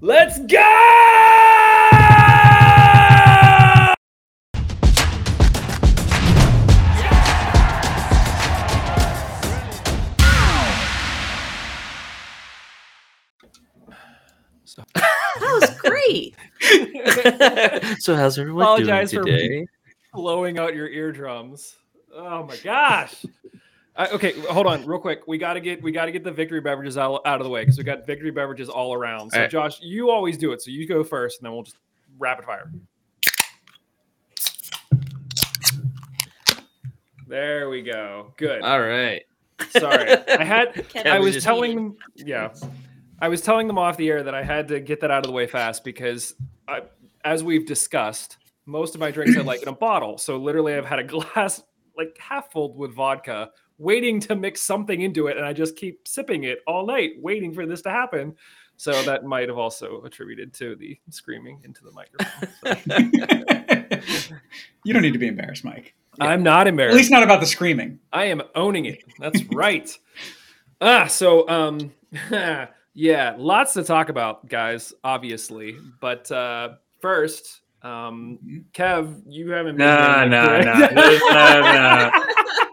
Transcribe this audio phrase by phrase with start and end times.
[0.00, 0.56] Let's go!
[14.86, 16.36] That was great.
[18.00, 19.66] so how's everyone Apologize doing for- today?
[20.12, 21.76] Blowing out your eardrums.
[22.14, 23.24] Oh my gosh.
[23.96, 25.26] Uh, okay, hold on, real quick.
[25.26, 27.76] We gotta get we gotta get the victory beverages out, out of the way because
[27.76, 29.30] we got victory beverages all around.
[29.30, 29.50] So, All right.
[29.50, 30.62] Josh, you always do it.
[30.62, 31.76] So you go first, and then we'll just
[32.18, 32.70] rapid fire.
[37.26, 38.32] There we go.
[38.36, 38.62] Good.
[38.62, 39.22] All right.
[39.70, 41.96] Sorry, I had I was was telling eating.
[42.16, 42.54] them, yeah,
[43.20, 45.26] I was telling them off the air that I had to get that out of
[45.26, 46.34] the way fast because,
[46.66, 46.82] I,
[47.24, 50.16] as we've discussed, most of my drinks I like in a bottle.
[50.16, 51.04] So literally, I've had a
[51.34, 51.62] glass
[51.96, 56.06] like half full with vodka, waiting to mix something into it, and I just keep
[56.06, 58.36] sipping it all night, waiting for this to happen.
[58.76, 62.48] So that might have also attributed to the screaming into the microphone.
[64.06, 64.34] So
[64.84, 65.94] you don't need to be embarrassed, Mike.
[66.18, 66.94] I'm not embarrassed.
[66.94, 67.98] At least not about the screaming.
[68.12, 69.02] I am owning it.
[69.18, 69.94] That's right.
[70.80, 71.92] Ah, so um
[72.94, 75.76] yeah, lots to talk about, guys, obviously.
[76.00, 78.38] But uh first, um
[78.72, 82.29] Kev, you haven't been No, here, no, no, no, no.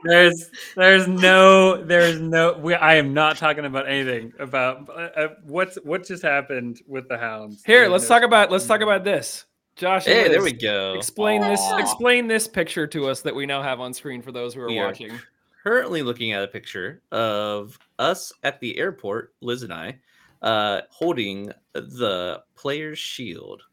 [0.08, 2.58] There's, there's no, there's no.
[2.58, 7.08] We, I am not talking about anything about uh, uh, what's what just happened with
[7.08, 7.64] the hounds.
[7.66, 9.46] Here, There's let's no- talk about let's talk about this.
[9.76, 10.96] Josh, and Hey, there we go.
[10.96, 14.56] Explain this explain this picture to us that we now have on screen for those
[14.56, 15.20] who are We are watching.
[15.64, 20.00] Currently looking at a picture of us at the airport, Liz and I,
[20.42, 23.64] uh, holding the player's shield.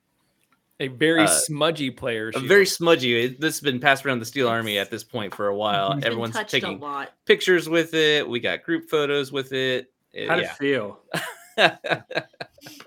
[0.80, 2.32] A very Uh, smudgy player.
[2.34, 3.14] A very smudgy.
[3.24, 5.92] it- This has been passed around the Steel Army at this point for a while.
[5.92, 7.12] It's been Everyone's touched taking a lot.
[7.26, 8.28] pictures with it.
[8.28, 9.92] We got group photos with it.
[10.16, 11.00] Uh, How did it feel?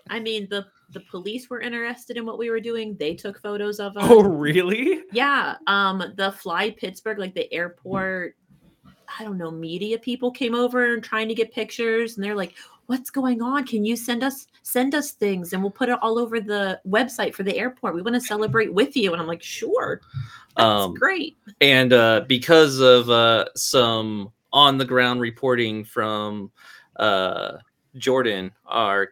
[0.10, 2.96] I mean, the the police were interested in what we were doing.
[2.98, 4.04] They took photos of us.
[4.10, 5.02] Oh really?
[5.12, 5.56] Yeah.
[5.68, 8.36] Um, the Fly Pittsburgh, like the airport,
[9.20, 12.54] I don't know, media people came over and trying to get pictures, and they're like,
[12.88, 13.66] "What's going on?
[13.66, 17.34] Can you send us send us things, and we'll put it all over the website
[17.34, 17.96] for the airport.
[17.96, 20.02] We want to celebrate with you." And I'm like, "Sure,
[20.56, 26.52] that's Um, great." and uh, because of uh, some on the ground reporting from
[26.98, 27.58] uh,
[27.96, 29.10] Jordan, our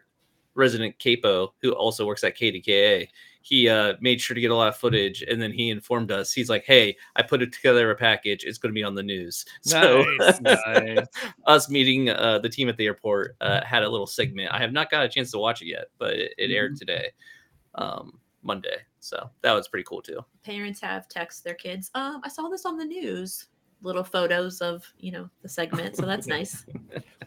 [0.54, 3.08] resident capo, who also works at KDKA,
[3.46, 6.32] he uh, made sure to get a lot of footage, and then he informed us.
[6.32, 8.42] He's like, "Hey, I put it together a package.
[8.42, 11.06] It's going to be on the news." So Nice, Nice.
[11.46, 14.50] us meeting uh, the team at the airport uh, had a little segment.
[14.52, 17.10] I have not got a chance to watch it yet, but it, it aired today,
[17.76, 18.78] um, Monday.
[18.98, 20.24] So that was pretty cool too.
[20.44, 21.92] Parents have text their kids.
[21.94, 23.46] Um, I saw this on the news.
[23.80, 26.66] Little photos of you know the segment, so that's nice.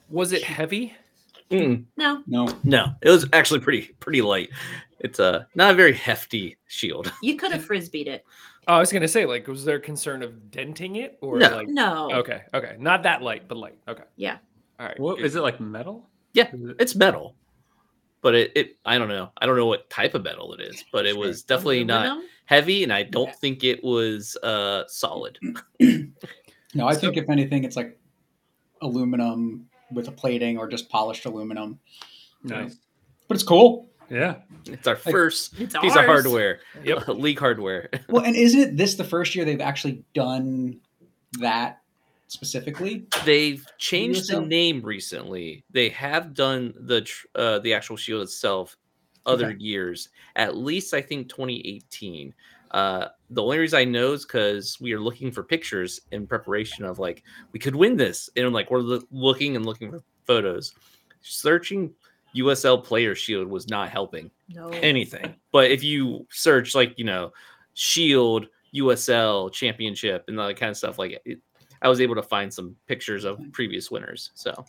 [0.10, 0.94] Was it heavy?
[1.52, 1.86] Mm.
[1.98, 2.48] No, No.
[2.64, 4.50] No, it was actually pretty pretty light.
[5.00, 7.12] It's a not a very hefty shield.
[7.24, 8.24] you could have frisbeed it.
[8.68, 11.50] Oh, I was gonna say, like, was there concern of denting it or No.
[11.56, 11.68] like?
[11.68, 12.12] No.
[12.12, 13.80] Okay, okay, not that light, but light.
[13.88, 14.04] Okay.
[14.16, 14.38] Yeah.
[14.80, 15.00] All right.
[15.00, 15.26] What good.
[15.26, 16.08] is it like metal?
[16.34, 16.50] Yeah.
[16.54, 17.36] It- It's metal,
[18.22, 19.32] but it, it I don't know.
[19.42, 22.84] I don't know what type of metal it is, but it was definitely not heavy,
[22.84, 25.40] and I don't think it was uh solid.
[26.76, 27.98] No, I So- think if anything, it's like
[28.82, 31.80] aluminum with a plating or just polished aluminum.
[32.44, 32.78] Nice.
[33.28, 33.90] But it's cool.
[34.10, 34.36] Yeah.
[34.66, 36.06] It's our first It's piece of ours.
[36.24, 36.60] hardware.
[36.84, 37.08] Yep.
[37.10, 37.90] League hardware.
[38.10, 40.80] Well, and isn't it this the first year they've actually done
[41.40, 41.82] that
[42.28, 43.06] specifically?
[43.26, 45.64] They've changed the name recently.
[45.70, 48.78] They have done the uh, the actual shield itself
[49.26, 49.58] other Okay.
[49.60, 50.10] years.
[50.36, 52.34] At least I think 2018.
[52.72, 56.84] Uh, the only reason I know is because we are looking for pictures in preparation
[56.84, 60.74] of like we could win this, and like we're loo- looking and looking for photos.
[61.22, 61.94] Searching
[62.36, 64.70] USL player shield was not helping No.
[64.70, 65.36] anything.
[65.52, 67.32] But if you search like you know
[67.74, 71.40] Shield USL Championship and that kind of stuff, like it,
[71.82, 73.50] I was able to find some pictures of hmm.
[73.50, 74.32] previous winners.
[74.34, 74.66] So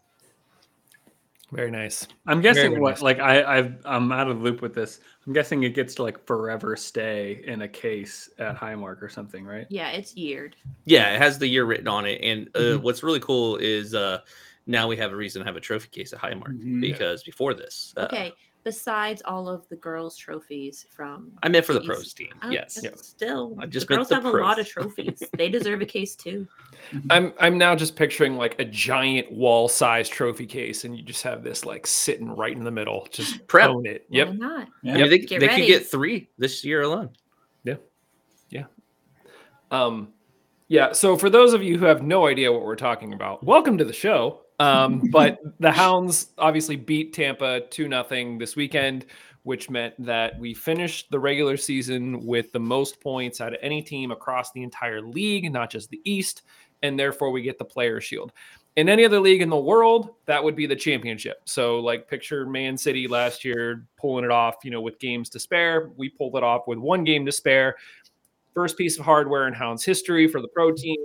[1.53, 2.07] Very nice.
[2.27, 3.03] I'm guessing very what nice.
[3.03, 5.01] like I I've, I'm out of the loop with this.
[5.27, 9.45] I'm guessing it gets to like forever stay in a case at Highmark or something,
[9.45, 9.67] right?
[9.69, 10.55] Yeah, it's yeared.
[10.85, 12.21] yeah, it has the year written on it.
[12.23, 12.83] And uh, Mhm.
[12.83, 14.21] what's really cool is uh,
[14.67, 16.81] now we have a reason to have a trophy case at Highmark Mhm.
[16.81, 18.33] because before this, uh, Okay.
[18.63, 21.87] Besides all of the girls' trophies from I meant for the Jeez.
[21.87, 22.29] pros team.
[22.43, 22.75] Oh, Yes.
[22.81, 25.23] that's Still, I just the girls the have a lot of trophies.
[25.39, 26.47] they deserve a case too.
[27.11, 31.23] I'm I'm now just picturing like a giant wall size trophy case, and you just
[31.23, 33.09] have this like sitting right in the middle.
[33.11, 33.71] Just Prep.
[33.71, 34.05] own it.
[34.09, 34.35] Why Yep.
[34.35, 34.69] not?
[34.83, 34.93] Yeah.
[34.95, 37.11] I mean, they, Get they could get three this year alone.
[37.65, 37.77] Yeah.
[38.51, 38.65] Yeah.
[39.71, 40.09] Um,
[40.69, 40.93] yeah.
[40.93, 43.85] So for those of you who have no idea what we're talking about, welcome to
[43.85, 44.43] the show.
[44.61, 49.07] Um, but the Hounds obviously beat Tampa 2 nothing this weekend,
[49.43, 53.83] which meant that we finished the regular season with the most points out of any
[53.83, 56.43] team across the entire league, not just the East,
[56.83, 58.33] and therefore we get the player shield.
[58.77, 61.41] In any other league in the world, that would be the championship.
[61.45, 65.41] So, like, picture Man City last year pulling it off, you know, with games to
[65.41, 65.91] spare.
[65.97, 67.77] We pulled it off with one game to spare.
[68.55, 70.97] First piece of hardware in Hounds history for the pro team.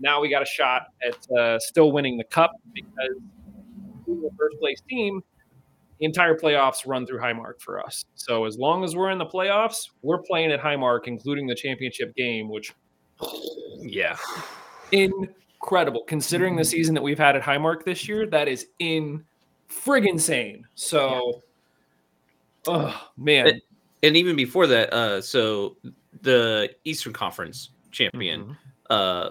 [0.00, 3.16] Now we got a shot at uh, still winning the cup because
[4.06, 5.22] the first place team,
[5.98, 8.04] the entire playoffs run through Highmark for us.
[8.14, 12.14] So as long as we're in the playoffs, we're playing at Highmark, including the championship
[12.16, 12.72] game, which
[13.78, 14.16] Yeah.
[14.92, 18.26] incredible considering the season that we've had at Highmark this year.
[18.26, 19.24] That is in
[19.68, 20.64] friggin' insane.
[20.74, 21.42] So,
[22.66, 23.62] oh man, It-
[24.02, 25.76] And even before that, uh, so
[26.22, 28.56] the Eastern Conference champion, Mhm.
[28.88, 29.30] uh,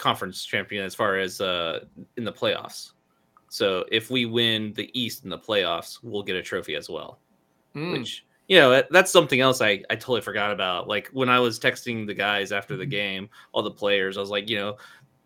[0.00, 1.84] conference champion as far as uh
[2.16, 2.92] in the playoffs.
[3.50, 7.20] So if we win the East in the playoffs, we'll get a trophy as well.
[7.76, 7.92] Mm.
[7.92, 10.88] Which you know that's something else I I totally forgot about.
[10.88, 14.30] Like when I was texting the guys after the game, all the players, I was
[14.30, 14.76] like, you know,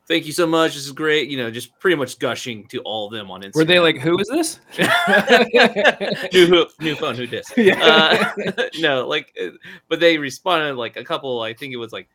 [0.06, 0.74] thank you so much.
[0.74, 1.28] This is great.
[1.28, 3.54] You know, just pretty much gushing to all of them on Instagram.
[3.56, 4.60] Were they like, "Who is this?"
[6.32, 7.14] new who, new phone?
[7.14, 7.46] Who dis?
[7.56, 8.32] Yeah.
[8.56, 9.50] Uh, no, like, uh,
[9.88, 11.40] but they responded like a couple.
[11.40, 12.08] I think it was like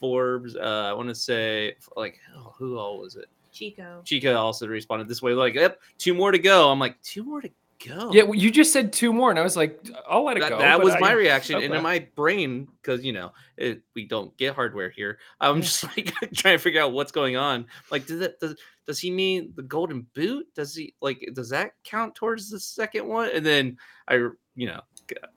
[0.00, 0.56] Forbes.
[0.56, 3.26] Uh, I want to say like oh, who all was it?
[3.52, 4.02] Chico.
[4.04, 7.40] Chico also responded this way, like, "Yep, two more to go." I'm like, two more
[7.40, 7.50] to
[7.86, 8.12] go.
[8.12, 10.50] yeah, well, you just said two more, and I was like, "I'll let it that,
[10.50, 14.06] go." that was I- my reaction, and in my brain, because you know it, we
[14.06, 15.18] don't get hardware here.
[15.40, 17.66] I'm just like trying to figure out what's going on.
[17.90, 18.56] Like, does that does,
[18.86, 20.46] does he mean the golden boot?
[20.54, 23.30] Does he like does that count towards the second one?
[23.34, 23.76] And then
[24.08, 24.14] I,
[24.54, 24.80] you know,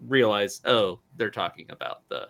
[0.08, 2.28] realize, oh, they're talking about the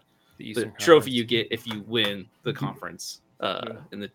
[0.52, 2.58] The the trophy you get if you win the Mhm.
[2.58, 3.74] conference uh, Yeah.
[3.94, 4.12] in the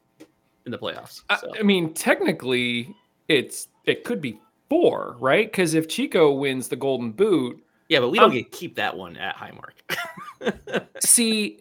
[0.66, 1.22] in the playoffs.
[1.30, 1.52] I, So.
[1.58, 2.94] I mean, technically,
[3.28, 4.38] it's it could be
[4.68, 5.50] four, right?
[5.50, 8.94] Because if Chico wins the Golden Boot, yeah, but we don't um, get keep that
[8.96, 9.78] one at Highmark.
[11.00, 11.60] see,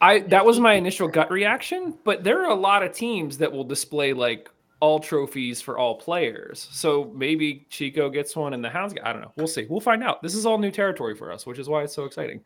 [0.00, 3.50] I that was my initial gut reaction, but there are a lot of teams that
[3.50, 4.50] will display like
[4.80, 6.68] all trophies for all players.
[6.70, 8.92] So maybe Chico gets one and the Hounds.
[8.92, 9.32] get- I don't know.
[9.36, 9.66] We'll see.
[9.70, 10.22] We'll find out.
[10.22, 12.42] This is all new territory for us, which is why it's so exciting.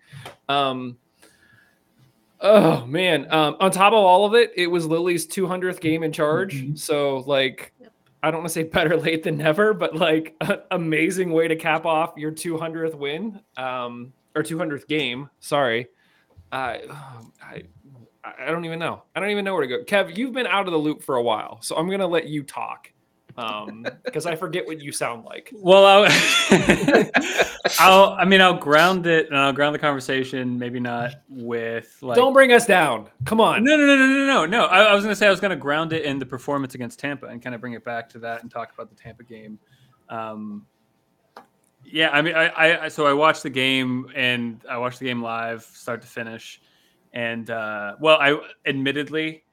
[0.49, 0.97] Um.
[2.43, 3.31] Oh man!
[3.33, 6.63] Um, on top of all of it, it was Lilley's 200th game in charge.
[6.63, 6.79] Mhm.
[6.79, 7.93] So like, Yep.
[8.23, 10.37] I don't want to say better late than never, but like,
[10.71, 15.29] amazing way to cap off your 200th win, um, or 200th game.
[15.41, 15.89] Sorry.
[16.53, 16.81] I,
[17.43, 17.63] I,
[18.25, 19.03] I don't even know.
[19.15, 19.85] I don't even know where to go.
[19.85, 22.43] Kev, you've been out of the loop for a while, so I'm gonna let you
[22.43, 22.91] talk,
[23.41, 25.53] um, because I forget what you sound like.
[25.63, 26.09] Well, I'll,
[27.79, 30.59] I'll, I mean, I'll ground it and I'll ground the conversation.
[30.59, 32.17] Maybe not with like.
[32.17, 33.09] don't bring us down.
[33.25, 33.63] Come on.
[33.63, 34.65] No, no, no, no, no, no, no.
[34.67, 36.75] I, I was going to say I was going to ground it in the performance
[36.75, 39.23] against Tampa and kind of bring it back to that and talk about the Tampa
[39.23, 39.59] game.
[40.09, 40.67] Um,
[41.85, 45.23] yeah, I mean, I, I so I watched the game and I watched the game
[45.23, 46.61] live, start to finish,
[47.13, 49.45] and uh, well, I admittedly,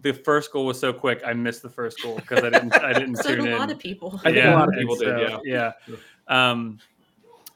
[0.00, 2.92] the first goal was so quick, I missed the first goal because I didn't, I
[2.92, 3.58] didn't So did tune a in.
[3.58, 4.20] lot of people.
[4.24, 5.96] I think a lot of and people did, Yeah, yeah.
[6.28, 6.78] Um,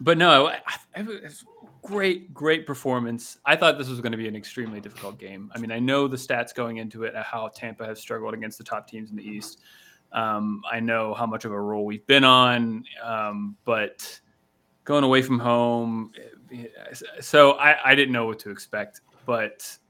[0.00, 0.60] but no, I,
[0.94, 1.44] I, it was
[1.82, 3.38] great, great performance.
[3.46, 5.50] I thought this was going to be an extremely difficult game.
[5.54, 8.64] I mean, I know the stats going into it, how Tampa has struggled against the
[8.64, 9.60] top teams in the East.
[10.12, 14.20] Um, I know how much of a role we've been on, um, but
[14.84, 16.12] going away from home,
[17.20, 19.00] so I, I didn't know what to expect.
[19.24, 19.85] But I,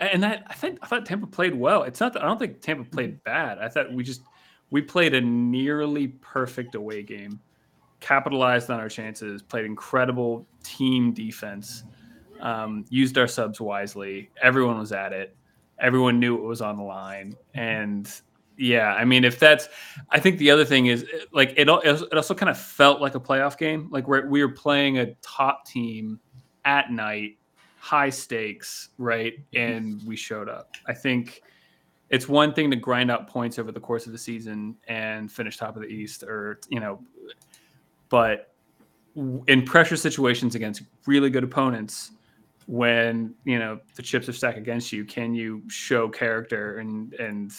[0.00, 1.82] and that I think I thought Tampa played well.
[1.84, 3.58] It's not that I don't think Tampa played bad.
[3.58, 4.22] I thought we just
[4.70, 7.40] we played a nearly perfect away game,
[8.00, 11.84] capitalized on our chances, played incredible team defense,
[12.40, 14.30] um, used our subs wisely.
[14.40, 15.36] Everyone was at it.
[15.78, 18.12] Everyone knew it was on the line, and
[18.58, 19.70] yeah, I mean, if that's,
[20.10, 21.68] I think the other thing is like it.
[21.68, 25.14] It also kind of felt like a playoff game, like where we were playing a
[25.22, 26.20] top team
[26.66, 27.38] at night,
[27.80, 29.38] high stakes, right?
[29.52, 29.72] Mm-hmm.
[29.72, 30.76] And we showed up.
[30.86, 31.42] I think
[32.10, 35.56] it's one thing to grind out points over the course of the season and finish
[35.56, 37.00] top of the East, or you know,
[38.10, 38.52] but
[39.48, 42.12] in pressure situations against really good opponents,
[42.66, 47.52] when you know the chips are stacked against you, can you show character and and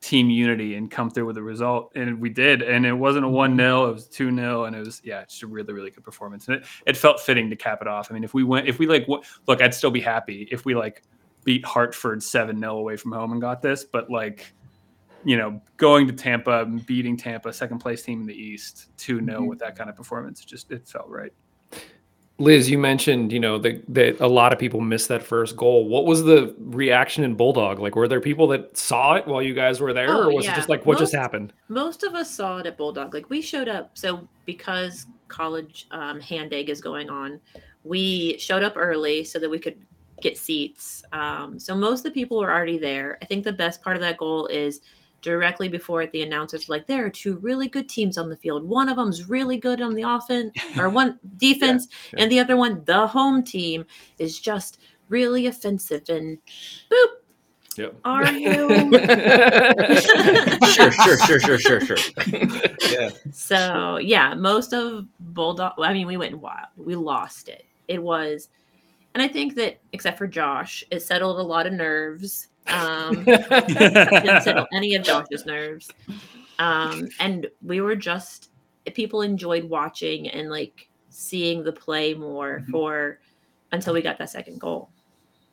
[0.00, 1.92] team unity and come through with a result?
[1.96, 4.84] And we did, and it wasn't a one 0 it was two 0 and it
[4.84, 7.56] was yeah, it's just a really really good performance, and it, it felt fitting to
[7.56, 8.10] cap it off.
[8.10, 10.64] I mean, if we went, if we like, w- look, I'd still be happy if
[10.64, 11.02] we like
[11.44, 14.52] beat Hartford seven 0 away from home and got this, but like.
[15.24, 19.24] You know, going to Tampa, and beating Tampa, second place team in the East, 2
[19.24, 19.48] 0 Mhm.
[19.48, 21.32] with that kind of performance, just it felt right.
[22.38, 25.88] Liz, you mentioned, you know, that that a lot of people missed that first goal.
[25.88, 27.78] What was the reaction in Bulldog?
[27.78, 30.44] Like, were there people that saw it while you guys were there, Oh, or was
[30.44, 30.52] yeah.
[30.52, 31.52] it just like what just happened?
[31.68, 33.14] most of us saw it at Bulldog.
[33.14, 33.96] Like we showed up.
[33.96, 37.40] So because college um, hand egg is going on,
[37.84, 39.78] we showed up early so that we could
[40.20, 41.02] get seats.
[41.12, 43.18] Um, so most of the people were already there.
[43.22, 44.80] I think the best part of that goal is
[45.26, 48.36] directly before it, the announcers were like, there are two really good teams on the
[48.36, 48.62] field.
[48.62, 52.22] One of them's really good on the offense or one defense, yeah.
[52.22, 53.84] and the other one, the home team,
[54.18, 54.78] is just
[55.08, 56.08] really offensive.
[56.08, 56.38] And
[56.90, 57.06] boop,
[57.76, 57.96] Yep.
[58.04, 58.68] are you?
[60.70, 61.96] sure, sure, sure, sure, sure, sure.
[62.92, 63.10] Yeah.
[63.32, 65.72] So yeah, most of Bulldog.
[65.78, 66.68] I mean, we went wild.
[66.76, 67.64] We lost it.
[67.88, 68.48] It was,
[69.14, 72.48] and I think that except for Josh, it settled a lot of nerves.
[72.68, 75.90] Um, didn't settle any of Josh's nerves.
[76.58, 78.50] Um, and we were just
[78.94, 82.70] people enjoyed watching and like seeing the play more Mhm.
[82.70, 83.18] for
[83.72, 84.90] until we got that second goal.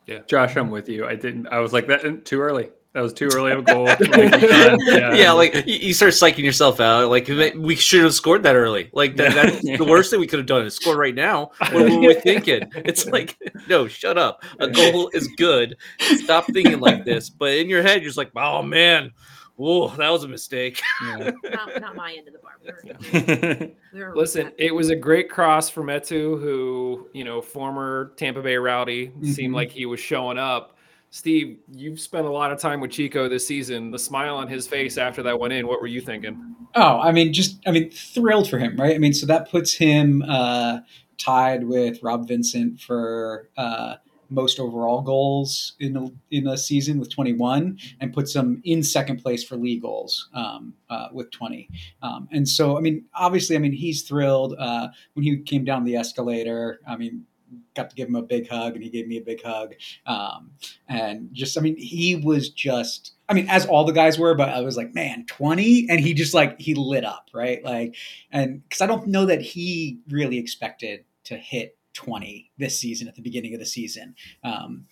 [0.06, 1.06] Yeah, Josh, I'm with you.
[1.08, 1.48] I didn't.
[1.48, 2.70] I was like that too early.
[2.94, 3.86] That was too early of a goal.
[3.86, 4.80] Like, I'm
[5.16, 5.32] yeah.
[5.32, 7.10] like you, you start psyching yourself out.
[7.10, 8.90] Like we should have scored that early.
[8.94, 11.50] Like that, that's the worst thing we could have done is score right now.
[11.72, 12.72] What were we thinking?
[12.76, 13.36] It's like,
[13.68, 14.44] no, shut up.
[14.60, 15.76] A goal is good.
[16.00, 17.32] Stop thinking like this.
[17.32, 19.12] But in your head, you're just like, oh man,
[19.56, 20.80] whoa, that was a mistake.
[21.02, 21.32] Yeah.
[21.52, 22.60] Not, not my end of the bar.
[22.62, 28.14] We were, we Listen, it was a great cross for Metu, who, you know, former
[28.18, 29.56] Tampa Bay Rowdy, seemed Mhm.
[29.56, 30.78] like he was showing up.
[31.14, 33.92] Steve, you've spent a lot of time with Chico this season.
[33.92, 36.56] The smile on his face after that went in, what were you thinking?
[36.74, 38.96] Oh, I mean, just I mean, thrilled for him, right?
[38.96, 40.80] I mean, so that puts him uh,
[41.20, 43.98] tied with Rob Vincent for uh,
[44.32, 49.22] most overall goals in a, in a season with 21, and puts him in second
[49.22, 51.70] place for league goals um, uh, with 20.
[52.02, 55.84] Um, and so, I mean, obviously, I mean, he's thrilled uh, when he came down
[55.84, 56.80] the escalator.
[56.88, 57.28] I mean.
[57.76, 59.74] Got to give him a big hug, and he gave me a big hug.
[60.06, 60.52] Um,
[60.88, 64.50] and just, I mean, he was just, I mean, as all the guys were, but
[64.50, 65.88] I was like, man, 20?
[65.90, 67.64] And he just like, he lit up, right?
[67.64, 67.96] Like,
[68.32, 73.16] and because I don't know that he really expected to hit 20 this season at
[73.16, 74.16] the beginning of the season.
[74.44, 74.86] Um,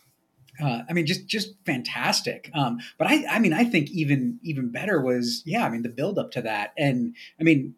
[0.61, 2.51] uh, I mean, just just fantastic.
[2.53, 5.65] Um, but I, I mean, I think even even better was, yeah.
[5.65, 7.75] I mean, the build up to that, and I mean,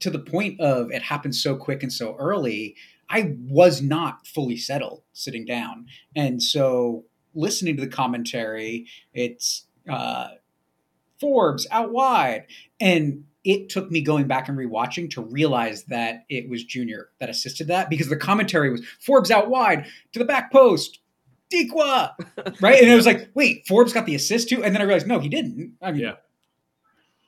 [0.00, 2.76] to the point of it happened so quick and so early.
[3.10, 10.28] I was not fully settled sitting down, and so listening to the commentary, it's uh,
[11.20, 12.46] Forbes out wide,
[12.80, 17.30] and it took me going back and rewatching to realize that it was Junior that
[17.30, 21.00] assisted that because the commentary was Forbes out wide to the back post,
[21.52, 22.12] Dikwa,
[22.60, 22.80] right?
[22.80, 25.18] And it was like, wait, Forbes got the assist too, and then I realized no,
[25.18, 25.76] he didn't.
[25.80, 26.14] I mean, Yeah.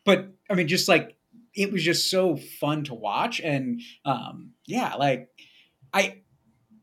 [0.04, 1.16] but I mean, just like
[1.54, 5.30] it was just so fun to watch, and um, yeah, like
[5.92, 6.20] I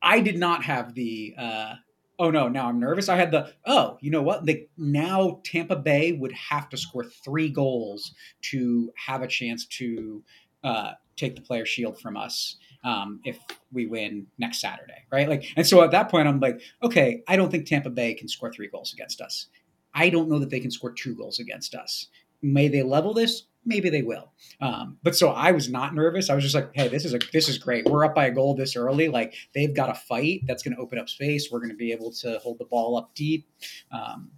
[0.02, 1.76] I did not have the uh,
[2.20, 3.10] oh no, now I'm nervous.
[3.10, 4.46] I had the oh, you know what?
[4.46, 10.24] The, now Tampa Bay would have to score three goals to have a chance to
[10.64, 13.40] uh, take the player shield from us um, if
[13.72, 15.28] we win next Saturday, right?
[15.28, 18.28] Like, and so at that point, I'm like, okay, I don't think Tampa Bay can
[18.28, 19.48] score three goals against us.
[19.94, 22.08] I don't know that they can score two goals against us.
[22.42, 23.44] May they level this?
[23.68, 24.32] Maybe they will.
[24.62, 26.30] Um, but so I was not nervous.
[26.30, 27.86] I was just like, hey, this is a this is great.
[27.86, 29.10] We're up by a goal this early.
[29.10, 31.50] Like they've got a fight that's going to open up space.
[31.52, 33.46] We're going to be able to hold the ball up deep.
[33.92, 34.32] Um,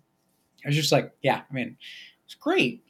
[0.65, 1.77] I was just like, yeah, I mean,
[2.25, 2.83] it's great.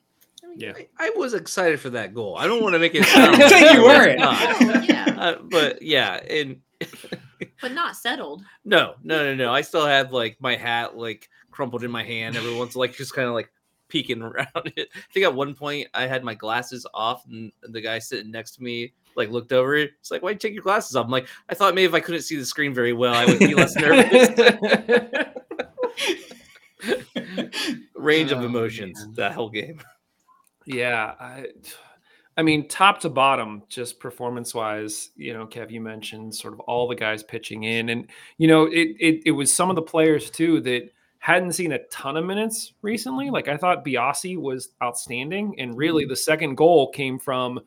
[0.55, 0.71] Yeah.
[0.75, 2.35] I, I was excited for that goal.
[2.37, 4.19] I don't want to make it sound didn't you weren't.
[4.19, 4.85] not.
[4.89, 6.61] Yeah, Uh, but yeah, and
[7.61, 8.43] but not settled.
[8.65, 9.53] no, no, no, no.
[9.53, 13.13] I still have like my hat like crumpled in my hand every once, like just
[13.13, 13.51] kind of like
[13.89, 14.89] peeking around it.
[14.95, 18.51] I think at one point I had my glasses off, and the guy sitting next
[18.55, 19.91] to me like looked over it.
[19.99, 21.05] It's like, why you take your glasses off?
[21.05, 23.39] I'm like, I thought maybe if I couldn't see the screen very well, I would
[23.39, 24.29] be less nervous.
[27.95, 29.13] Range of Oh, emotions man.
[29.15, 29.81] that whole game.
[30.65, 31.47] Yeah, I,
[32.37, 36.59] I mean, top to bottom, just performance wise, you know, Kev, you mentioned sort of
[36.61, 39.81] all the guys pitching in, and you know, it it it was some of the
[39.81, 40.89] players too that
[41.19, 43.29] hadn't seen a ton of minutes recently.
[43.29, 46.09] Like I thought Biasi was outstanding, and really mm-hmm.
[46.11, 47.59] the second goal came from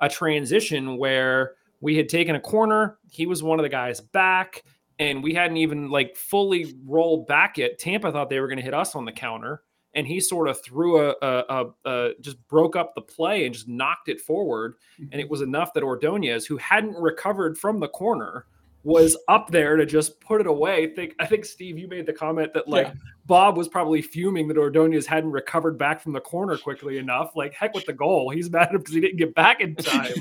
[0.00, 2.98] a transition where we had taken a corner.
[3.10, 4.64] He was one of the guys back,
[4.98, 7.78] and we hadn't even like fully rolled back yet.
[7.78, 9.62] Tampa thought they were going to hit us on the counter
[9.94, 13.54] and he sort of threw a, a, a, a just broke up the play and
[13.54, 14.74] just knocked it forward.
[14.98, 15.30] And it mm-hmm.
[15.30, 18.46] was enough that Ordonez, who hadn't recovered from the corner,
[18.82, 20.84] was up there to just put it away.
[20.84, 22.94] I think I think Steve, you made the comment that like Yeah.
[23.26, 27.32] Bob was probably fuming that Ordonez hadn't recovered back from the corner quickly enough.
[27.36, 30.12] Like heck with the goal, he's mad because he didn't get back in time.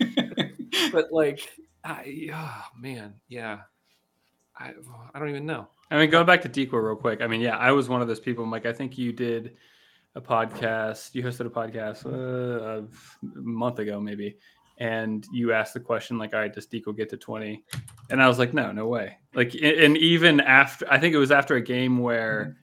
[0.92, 1.40] but like
[1.82, 3.60] I, oh man, yeah.
[4.56, 4.72] I
[5.12, 5.68] I don't even know.
[5.90, 7.20] I mean, going back to Dikwa real quick.
[7.20, 8.46] I mean, yeah, I was one of those people.
[8.46, 9.56] Mike, I think you did
[10.14, 11.14] a podcast.
[11.14, 14.36] You hosted a podcast uh, a month ago, maybe,
[14.78, 17.62] and you asked the question like, "All right, does Dikwa get to 20?
[18.10, 21.30] And I was like, "No, no way." Like, and even after, I think it was
[21.32, 22.56] after a game where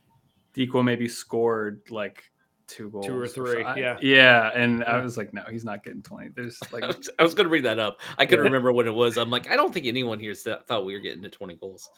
[0.56, 0.77] mm-hmm.
[0.77, 2.24] Dikwa maybe scored like
[2.68, 3.98] two goals, Two or three, so- yeah.
[4.01, 4.51] yeah.
[4.56, 7.34] And I was like, "No, he's not getting 20." There's like, I was, I was
[7.34, 8.00] going to bring that up.
[8.18, 8.50] I couldn't Yeah.
[8.50, 9.18] remember what it was.
[9.18, 11.89] I'm like, I don't think anyone here thought we were getting to 20 goals.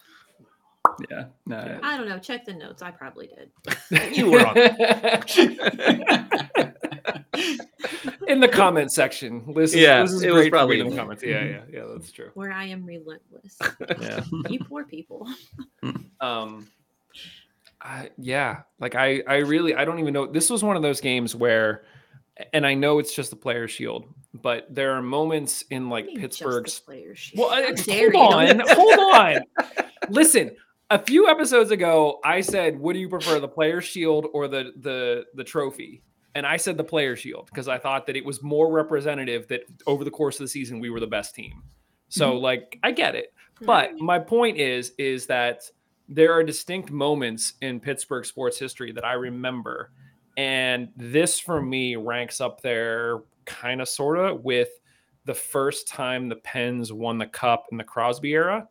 [1.10, 2.20] yeah, no, I don't know.
[2.20, 2.82] Check the notes.
[2.82, 3.50] I probably did.
[4.16, 4.56] You were on.
[8.28, 9.44] in the comment section.
[9.48, 11.24] Liz is, Yeah, Liz is it was great for probably- reading the comments.
[11.24, 11.84] Yeah, yeah, yeah.
[11.94, 12.32] That's true.
[12.34, 13.58] Where I am relentless.
[14.02, 14.22] Yeah.
[14.50, 15.28] you poor people.
[16.22, 16.68] um
[17.86, 21.02] I, yeah like i i really i don't even know this was one of those
[21.02, 21.84] games where
[22.54, 26.22] and i know it's just the player shield but there are moments in like Maybe
[26.22, 27.32] just the pittsburgh's players.
[27.36, 29.42] well How uh, dare hold on hold on
[30.10, 30.56] listen
[30.92, 35.26] a few episodes ago i said would you prefer the player shield or the the
[35.36, 36.02] the trophy
[36.36, 39.62] and i said the player shield because i thought that it was more representative that
[39.88, 41.64] over the course of the season we were the best team.
[42.10, 42.44] So mm-hmm.
[42.44, 43.34] like i get it.
[43.66, 45.64] But my point is, is that
[46.10, 49.92] there are distinct moments in Pittsburgh sports history that I remember,
[50.38, 54.70] and this for me ranks up there, kind of, sort of, with
[55.26, 58.68] the first time the Pens won the Cup in the Crosby era.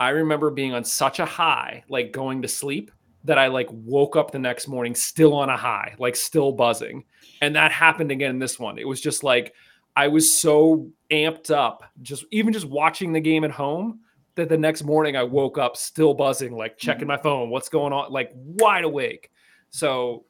[0.00, 2.90] I remember being on such a high, like going to sleep,
[3.24, 7.04] that I like woke up the next morning still on a high, like still buzzing,
[7.40, 8.78] and that happened again in this one.
[8.78, 9.54] It was just like
[9.96, 14.00] I was so amped up, just even just watching the game at home
[14.34, 17.92] that the next morning I woke up still buzzing, like checking my phone, what's going
[17.92, 19.30] on, like wide awake.
[19.70, 20.24] So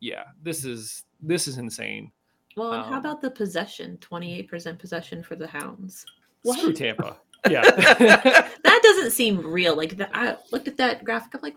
[0.00, 2.10] yeah, this is this is insane.
[2.56, 3.96] Well, and how Um, about the possession?
[4.00, 6.04] 28% possession for the Hounds.
[6.44, 6.76] Screw What?
[6.76, 7.16] Tampa.
[7.48, 7.62] Yeah.
[8.64, 9.76] That doesn't seem real.
[9.76, 11.34] Like that, I looked at that graphic.
[11.34, 11.56] I'm like,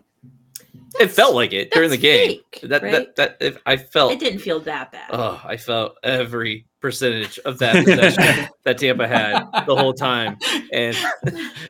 [1.00, 2.28] It felt like it during the game.
[2.28, 2.92] fake, that, right?
[2.92, 5.10] that that if I felt it didn't feel that bad.
[5.10, 10.36] Oh, I felt every percentage of that possession that Tampa had the whole time,
[10.72, 10.96] and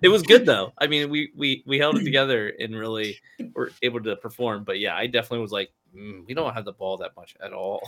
[0.03, 0.73] it was good though.
[0.79, 3.19] I mean, we we we held it together and really
[3.55, 4.65] were able to perform.
[4.65, 7.53] But yeah, I definitely was like, mm, we don't have the ball that much at
[7.53, 7.81] all.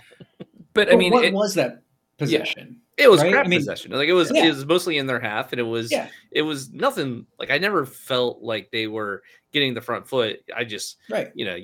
[0.73, 1.83] but I But mean, what it- was that
[2.19, 2.81] possession?
[2.97, 3.33] It was Right?
[3.33, 3.91] crap I mean, possession.
[3.93, 4.45] Like it was yeah.
[4.45, 6.09] it was mostly in their half, and it was Yeah.
[6.31, 7.27] it was nothing.
[7.39, 9.23] Like I never felt like they were
[9.53, 10.39] getting the front foot.
[10.55, 11.31] I just Right.
[11.35, 11.59] you know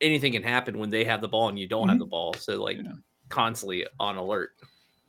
[0.00, 2.00] anything can happen when they have the ball and you don't have Mhm.
[2.00, 2.34] the ball.
[2.34, 2.92] So like Yeah.
[3.28, 4.50] constantly on alert.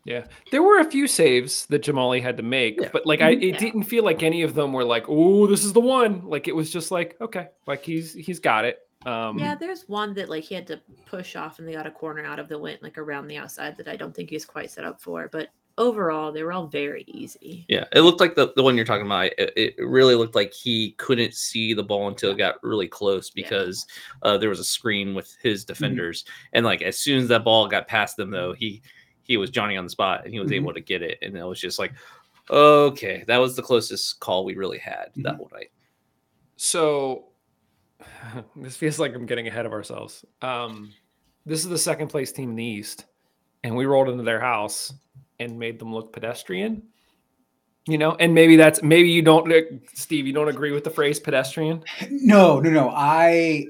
[0.06, 2.90] yeah, there were a few saves that Jahmali had to make, Yeah.
[2.92, 3.58] but like I, it Yeah.
[3.58, 6.28] didn't feel like any of them were like, oh, this is the one.
[6.28, 8.80] Like it was just like, okay, like he's he's got it.
[9.06, 11.92] Um, yeah, there's one that like he had to push off and they got a
[11.92, 14.70] corner out of the wind, like around the outside that I don't think he's quite
[14.72, 15.30] set up for.
[15.32, 17.66] But overall, they were all very easy.
[17.70, 19.32] Yeah, it looked like the, the one you're talking about.
[19.38, 23.32] It, it really looked like he couldn't see the ball until it got really close
[23.34, 23.44] Yeah.
[23.44, 23.86] because
[24.24, 27.68] uh, there was a screen with his defenders, and like as soon as that ball
[27.70, 28.82] got past them, though, he
[29.24, 30.56] he was Johnny on the spot and he was Mhm.
[30.56, 31.94] able to get it, and it was just like,
[32.50, 35.38] okay, that was the closest call we really had that Mhm.
[35.38, 35.72] whole night.
[36.58, 37.26] So
[38.56, 40.26] this feels like I'm getting ahead of ourselves.
[40.42, 40.94] Um,
[41.46, 43.06] this is the second place team in the East,
[43.64, 44.94] and we rolled into their house
[45.40, 46.84] and made them look pedestrian.
[47.88, 49.62] You know, and maybe that's maybe you don't, uh,
[49.94, 50.28] Steve.
[50.28, 51.84] You don't agree with the phrase pedestrian.
[52.10, 52.90] No, no, no.
[52.90, 53.66] I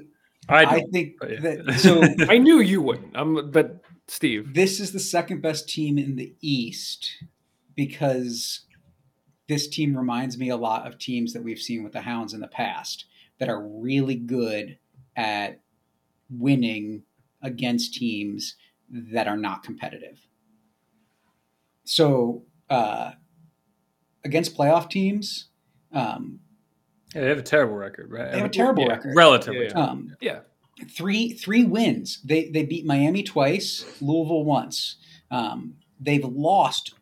[0.50, 1.40] I, I, think yeah.
[1.40, 3.16] that so I knew you wouldn't.
[3.16, 7.24] I'm, but Steve, this is the second best team in the East
[7.76, 8.62] because
[9.48, 12.40] this team reminds me a lot of teams that we've seen with the Hounds in
[12.40, 13.06] the past
[13.40, 14.78] that are really good
[15.16, 15.60] at
[16.30, 17.02] winning
[17.42, 18.54] against teams
[18.90, 20.20] that are not competitive.
[21.84, 23.12] So, uh,
[24.24, 25.48] against playoff teams,
[25.92, 26.38] um,
[27.14, 28.30] Yeah, they have a terrible record, right?
[28.30, 28.90] They have a terrible Yeah.
[28.90, 29.16] record.
[29.16, 29.64] Relatively.
[29.64, 29.82] Yeah, yeah.
[29.82, 30.40] Um, yeah,
[30.90, 32.20] three three wins.
[32.22, 34.96] They they beat Miami twice, Louisville once.
[35.30, 36.94] Um, they've lost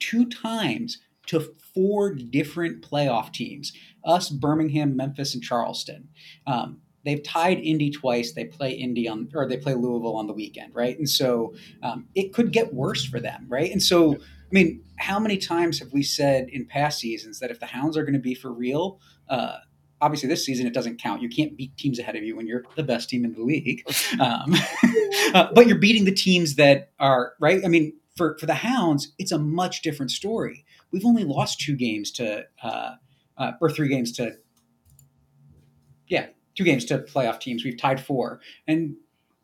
[0.00, 3.72] two times to four different playoff teams:
[4.04, 6.08] us, Birmingham, Memphis, and Charleston.
[6.46, 8.32] Um, they've tied Indy twice.
[8.32, 10.98] They play Indy on or they play Louisville on the weekend, right?
[10.98, 13.70] And so um, it could get worse for them, right?
[13.70, 14.18] And so.
[14.44, 17.96] I mean, how many times have we said in past seasons that if the Hounds
[17.96, 19.56] are going to be for real, uh,
[20.04, 21.22] obviously this season it doesn't count.
[21.22, 23.82] You can't beat teams ahead of you when you're the best team in the league,
[24.20, 24.54] um,
[25.34, 27.64] uh, but you're beating the teams that are right.
[27.64, 30.64] I mean, for for the Hounds, it's a much different story.
[30.94, 32.94] We've only lost two games to, uh,
[33.36, 34.36] uh, or three games to,
[36.08, 37.64] yeah, two games to playoff teams.
[37.64, 38.96] We've tied four, and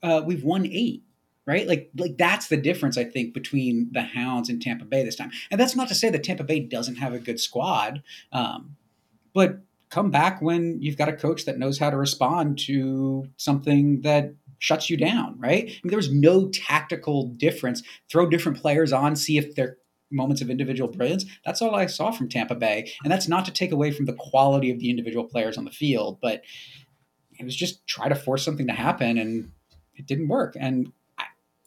[0.02, 1.02] uh, we've won eight.
[1.50, 1.66] right?
[1.66, 5.32] Like like that's the difference I think between the Hounds and Tampa Bay this time.
[5.50, 8.76] And that's not to say that Tampa Bay doesn't have a good squad, um,
[9.34, 14.02] but come back when you've got a coach that knows how to respond to something
[14.02, 15.64] that shuts you down, right?
[15.64, 17.82] I mean, there was no tactical difference.
[18.08, 19.78] Throw different players on, see if they're
[20.10, 21.24] moments of individual brilliance.
[21.44, 22.90] That's all I saw from Tampa Bay.
[23.04, 25.70] And that's not to take away from the quality of the individual players on the
[25.70, 26.42] field, but
[27.38, 29.50] it was just try to force something to happen and
[29.94, 30.56] it didn't work.
[30.58, 30.92] And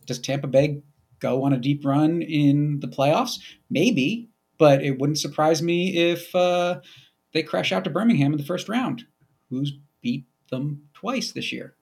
[0.05, 0.81] does Tampa Bay
[1.19, 3.39] go on a deep run in the playoffs?
[3.69, 6.81] Maybe, but it wouldn't surprise me if uh,
[7.33, 9.05] they crash out to Birmingham in the first round.
[9.49, 11.75] Who's beat them twice this year?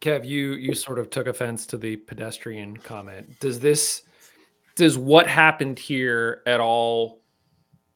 [0.00, 3.40] Kev, you you sort of took offense to the pedestrian comment.
[3.40, 4.02] Does this
[4.76, 7.22] does what happened here at all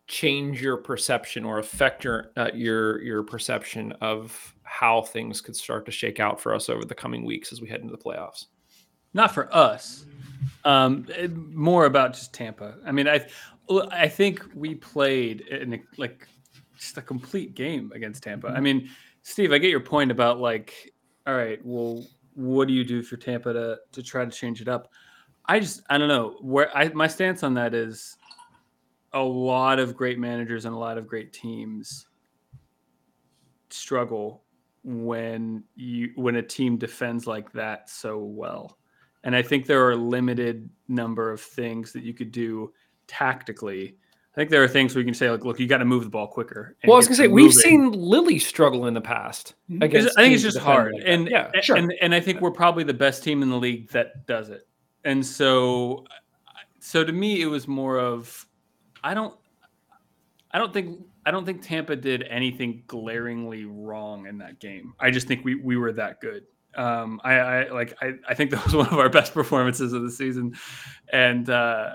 [0.06, 5.84] change your perception or affect your uh, your your perception of how things could start
[5.86, 8.46] to shake out for us over the coming weeks as we head into the playoffs?
[9.14, 10.04] Not for us.
[10.64, 11.06] Um,
[11.52, 12.76] more about just Tampa.
[12.84, 13.26] I mean, I
[13.90, 16.26] I think we played in a, like
[16.76, 18.48] just a complete game against Tampa.
[18.48, 18.88] I mean,
[19.22, 20.92] Steve, I get your point about like,
[21.26, 24.68] all right, well, what do you do for Tampa to to try to change it
[24.68, 24.88] up?
[25.48, 28.16] I just I don't know where I my stance on that is
[29.14, 32.06] a lot of great managers and a lot of great teams
[33.70, 34.42] struggle
[34.84, 38.78] when you when a team defends like that so well.
[39.24, 42.72] And I think there are a limited number of things that you could do
[43.06, 43.96] tactically.
[44.32, 46.04] I think there are things where you can say, like, look, you got to move
[46.04, 46.76] the ball quicker.
[46.84, 49.54] Well, I was gonna say we've seen Lilley struggle in the past.
[49.80, 51.76] Against I think it's just hard, like and yeah, sure.
[51.76, 54.67] and and I think we're probably the best team in the league that does it.
[55.04, 56.04] And so,
[56.80, 58.46] so to me, it was more of,
[59.02, 59.34] I don't,
[60.52, 64.94] I don't think I don't think Tampa did anything glaringly wrong in that game.
[64.98, 66.44] I just think we we were that good.
[66.74, 70.02] Um, I, I like I, I think that was one of our best performances of
[70.02, 70.56] the season,
[71.12, 71.94] and uh,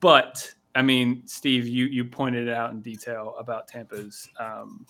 [0.00, 4.84] but I mean, Steve, you you pointed it out in detail about Tampa's um,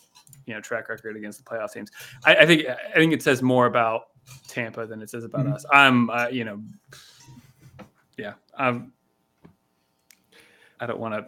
[0.47, 1.91] you know track record against the playoff teams.
[2.25, 4.05] I, I, think I think it says more about
[4.49, 5.55] Tampa than it says about mm-hmm.
[5.55, 5.67] us.
[5.71, 6.63] I'm uh, you know,
[8.17, 8.93] yeah, I'm.
[10.79, 11.27] I don't want to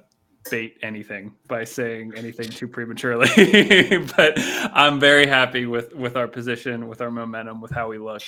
[0.51, 3.29] bait anything by saying anything too prematurely,
[4.17, 8.23] but I'm very happy with with our position, with our momentum, with how we look.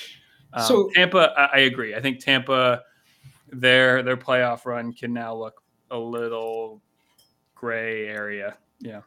[0.53, 1.95] Um, so Tampa, I, I, agree.
[1.95, 2.81] I think Tampa,
[3.49, 6.81] their their playoff run can now look a little
[7.55, 8.57] gray area.
[8.79, 9.01] Yeah.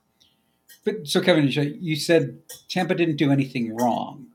[0.85, 4.27] But so Kevin, you said Tampa didn't do anything wrong,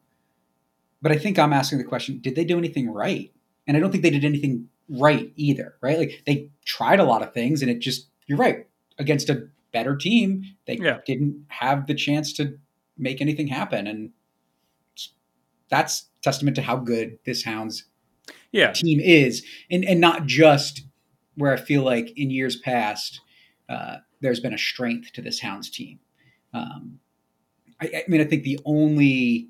[1.02, 3.32] but I think I'm asking the question: Did they do anything right?
[3.68, 5.76] And I don't think they did anything right either.
[5.82, 5.98] Right?
[5.98, 9.96] Like they tried a lot of things, and it just you're right against a better
[9.96, 11.00] team, they yeah.
[11.06, 12.58] didn't have the chance to
[12.98, 13.88] make anything happen.
[13.88, 14.12] And
[15.70, 17.86] that's testament to how good this Hounds
[18.52, 18.72] yeah.
[18.74, 19.46] team is.
[19.72, 20.84] And, and not just
[21.36, 23.22] where I feel like in years past,
[23.70, 26.00] uh, there's been a strength to this Hounds team.
[26.54, 27.00] Um,
[27.82, 29.50] I, I mean, I think the only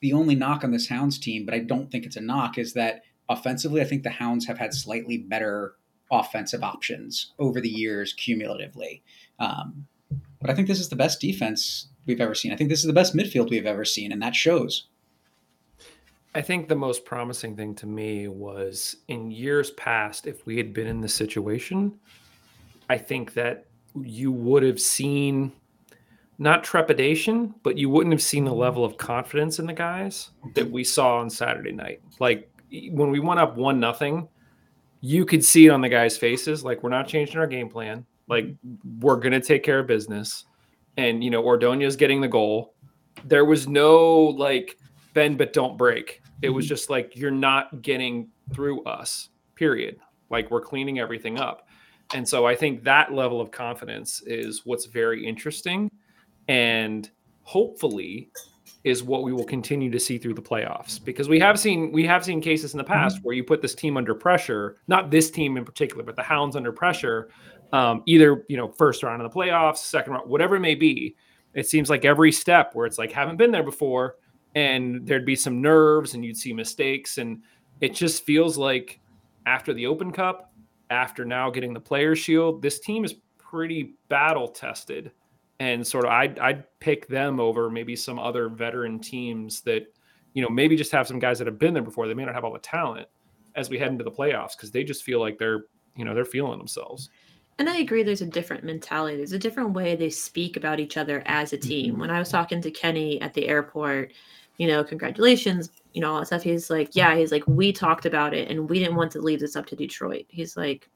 [0.00, 2.72] the only knock on this Hounds team, but I don't think it's a knock, is
[2.72, 5.74] that offensively, I think the Hounds have had slightly better
[6.10, 9.02] offensive options over the years cumulatively.
[9.38, 9.86] Um,
[10.40, 12.52] but I think this is the best defense we've ever seen.
[12.52, 14.88] I think this is the best midfield we've ever seen, and that shows.
[16.34, 20.72] I think the most promising thing to me was in years past, if we had
[20.72, 21.98] been in this situation,
[22.88, 25.52] I think that you would have seen
[26.38, 30.70] not trepidation, but you wouldn't have seen the level of confidence in the guys that
[30.70, 32.00] we saw on Saturday night.
[32.18, 32.50] Like
[32.90, 34.28] when we went up one nothing,
[35.00, 36.64] you could see it on the guys' faces.
[36.64, 38.06] Like, we're not changing our game plan.
[38.28, 38.54] Like,
[39.00, 40.44] we're going to take care of business.
[40.96, 42.74] And, you know, Ordonez getting the goal.
[43.24, 44.78] There was no like
[45.12, 46.22] bend but don't break.
[46.40, 46.68] It was mm-hmm.
[46.68, 49.96] just like, you're not getting through us, period.
[50.30, 51.68] Like, we're cleaning everything up.
[52.14, 55.90] And so I think that level of confidence is what's very interesting.
[56.48, 57.10] And
[57.42, 58.30] hopefully
[58.84, 61.02] is what we will continue to see through the playoffs.
[61.02, 63.24] Because we have seen we have seen cases in the past mm-hmm.
[63.24, 66.56] where you put this team under pressure not this team in particular but the hounds
[66.56, 67.30] under pressure
[67.72, 71.16] um, either you know first round of the playoffs second round whatever it may be
[71.54, 74.16] it seems like every step where it's like haven't been there before
[74.54, 77.18] and there'd be some nerves and you'd see mistakes.
[77.18, 77.42] And
[77.80, 79.00] it just feels like
[79.46, 80.52] after the open cup
[80.90, 85.10] after now getting the player shield this team is pretty battle tested
[85.62, 89.94] and sort of I'd, I'd pick them over maybe some other veteran teams that
[90.34, 92.08] you know maybe just have some guys that have been there before.
[92.08, 93.06] They may not have all the talent
[93.54, 96.24] as we head into the playoffs because they just feel like they're you know they're
[96.24, 97.10] feeling themselves.
[97.58, 99.16] And i agree there's a different mentality.
[99.16, 101.92] There's a different way they speak about each other as a team.
[101.92, 102.00] Mm-hmm.
[102.00, 104.12] when i was talking to kenny at the airport
[104.56, 108.06] you know congratulations you know all that stuff he's like yeah he's like we talked
[108.06, 110.24] about it and we didn't want to leave this up to detroit.
[110.28, 110.88] He's like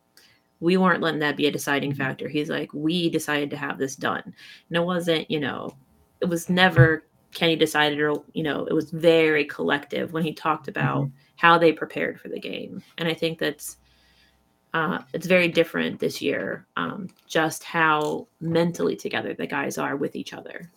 [0.61, 2.29] we weren't letting that be a deciding factor.
[2.29, 4.23] He's like we decided to have this done.
[4.25, 5.77] And it wasn't you know
[6.21, 10.69] it was never kenny decided or you know it was very collective when he talked
[10.69, 12.83] about how they prepared for the game.
[12.99, 13.77] And i think that's
[14.75, 20.15] uh, it's very different this year um, just how mentally together the guys are with
[20.15, 20.71] each other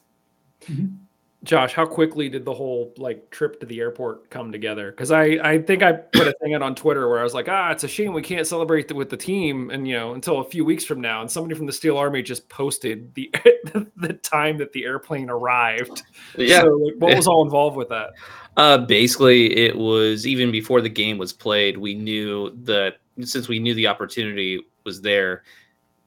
[1.43, 4.91] Josh, how quickly did the whole like trip to the airport come together?
[4.91, 7.47] Because I I think I put a thing out on Twitter where I was like,
[7.47, 10.41] ah, it's a shame we can't celebrate the, with the team, and you know, until
[10.41, 11.21] a few weeks from now.
[11.21, 13.33] And somebody from the Steel Army just posted the
[13.95, 16.03] the time that the airplane arrived.
[16.37, 16.61] Yeah.
[16.61, 18.09] So, like, what was all involved with that?
[18.57, 21.77] Uh, basically, it was even before the game was played.
[21.77, 25.43] We knew that since we knew the opportunity was there,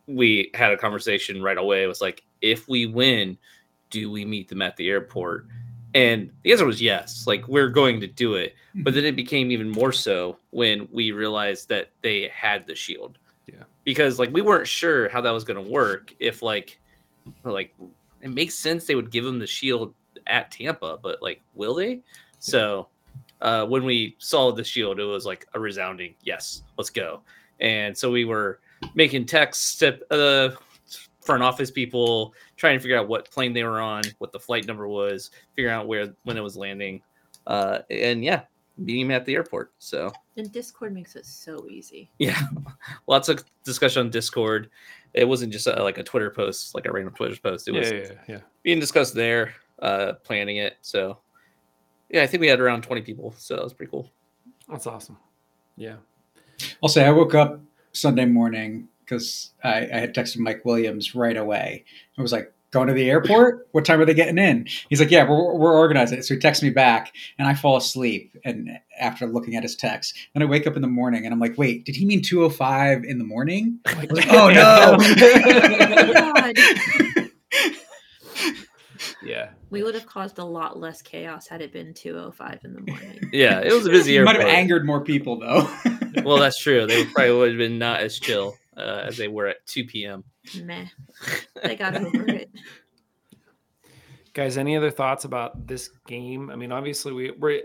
[0.06, 1.82] we had a conversation right away.
[1.82, 3.38] It was like, if we win,
[3.92, 5.46] do we meet them at the airport?
[5.94, 7.26] And the answer was yes.
[7.26, 8.56] Like we're going to do it.
[8.74, 13.18] But then it became even more so when we realized that they had the shield.
[13.46, 13.64] Yeah.
[13.84, 16.12] Because like we weren't sure how that was going to work.
[16.18, 16.80] If like,
[17.44, 17.74] like
[18.22, 19.94] it makes sense they would give them the shield
[20.26, 22.00] at Tampa, but like, will they?
[22.38, 22.88] So
[23.42, 27.20] uh, when we saw the shield, it was like a resounding yes, let's go.
[27.60, 28.60] And so we were
[28.94, 30.56] making texts to uh,
[31.22, 34.66] front office people, trying to figure out what plane they were on, what the flight
[34.66, 37.00] number was, figuring out where when it was landing,
[37.46, 38.42] uh, and yeah,
[38.76, 39.72] meeting him at the airport.
[39.78, 42.40] So and discord makes it so easy yeah,
[43.06, 44.70] lots of discussion on Discord.
[45.14, 47.68] It wasn't just uh like a Twitter post, like a random Twitter post.
[47.68, 48.40] It was yeah, yeah, yeah.
[48.62, 50.76] being discussed there, uh, planning it.
[50.80, 51.18] So
[52.10, 53.34] yeah, I think we had around 20 people.
[53.38, 54.10] So that was pretty cool.
[54.68, 55.16] That's awesome.
[55.76, 55.96] Yeah.
[56.82, 57.60] I'll say I woke up
[57.92, 61.84] Sunday morning because I, I had texted Mike Williams right away.
[62.16, 63.68] I was like, going to the airport?
[63.72, 64.66] What time are they getting in?
[64.88, 66.18] He's like, yeah, we're, we're organizing.
[66.18, 66.24] It.
[66.24, 68.34] So he texts me back and I fall asleep.
[68.44, 71.38] And after looking at his text, then I wake up in the morning and I'm
[71.38, 73.78] like, wait, did he mean 205 in the morning?
[73.94, 74.96] Like, oh no.
[74.98, 75.12] Oh,
[79.22, 79.50] yeah.
[79.70, 83.30] we would have caused a lot less chaos had it been 205 in the morning
[83.32, 84.36] Yeah, it was a busy airport.
[84.38, 85.70] Might have angered more people though.
[86.24, 86.86] well, that's true.
[86.86, 90.24] They probably would have been not as chill uh, as they were at 2 p.m.
[90.62, 90.86] meh
[91.62, 92.50] they got over it
[94.34, 96.48] Guys, any other thoughts about this game?
[96.48, 97.60] I mean, obviously we we're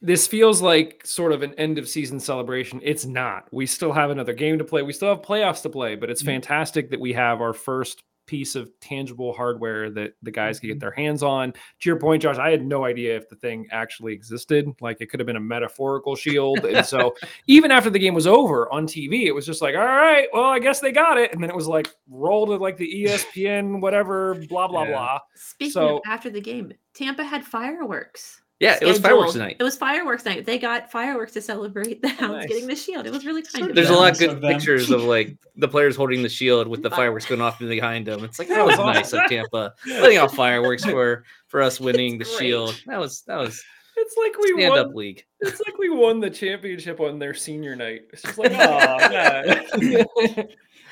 [0.00, 2.80] this feels like sort of an end of season celebration.
[2.84, 3.48] It's not.
[3.50, 4.82] We still have another game to play.
[4.82, 6.26] We still have playoffs to play, but it's Mhm.
[6.26, 10.74] fantastic that we have our first piece of tangible hardware that the guys can get
[10.74, 10.80] mm-hmm.
[10.80, 11.52] their hands on.
[11.52, 14.72] To your point, Josh, I had no idea if the thing actually existed.
[14.80, 16.64] Like it could have been a metaphorical shield.
[16.64, 17.14] And so
[17.46, 20.44] even after the game was over on TV, it was just like, all right, well,
[20.44, 21.32] I guess they got it.
[21.32, 24.90] And then it was like rolled to like the ESPN, whatever, blah, blah, Yeah.
[24.90, 25.18] blah.
[25.34, 29.56] speaking So- of after the game tampa had fireworks Yeah, it was fireworks night.
[29.60, 30.46] It was fireworks night.
[30.46, 32.46] They got fireworks to celebrate the Hounds Nice.
[32.46, 33.06] getting the shield.
[33.06, 34.52] It was really kind of There's a lot of good of them.
[34.54, 38.24] pictures of like the players holding the shield with the fireworks going off behind them.
[38.24, 42.24] It's like that was nice of Tampa letting off fireworks for for us winning the
[42.24, 42.38] great.
[42.38, 42.82] shield.
[42.86, 43.62] That was that was
[43.98, 44.78] It's like we stand won.
[44.78, 45.22] up league.
[45.40, 48.02] It's like we won the championship on their senior night.
[48.12, 49.66] It's just like, oh, man.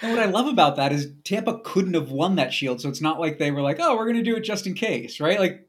[0.02, 3.00] And what I love about that is Tampa couldn't have won that shield, so it's
[3.00, 5.38] not like they were like, "Oh, we're going to do it just in case," right?
[5.38, 5.66] Like,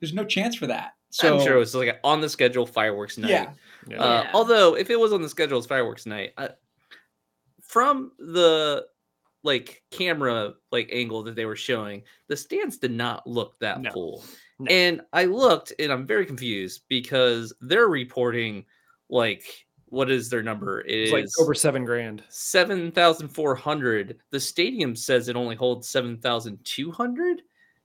[0.00, 0.90] there's no chance for that.
[1.10, 3.30] So I'm sure it was like on the schedule fireworks night.
[3.30, 3.52] yeah,
[3.88, 3.96] Yeah.
[4.02, 4.30] Uh, Yeah.
[4.34, 6.48] although if it was on the schedule as fireworks night, uh,
[7.62, 8.86] from the
[9.44, 13.90] like camera like angle that they were showing, the stands did not look that No.
[13.92, 14.24] full.
[14.58, 14.66] No.
[14.70, 18.64] And I looked and I'm very confused because they're reporting
[19.08, 19.44] like
[19.90, 20.80] what is their number?
[20.82, 22.22] It It's is like over seven grand.
[22.28, 24.18] 7,400.
[24.30, 27.40] The stadium says it only holds 7,200.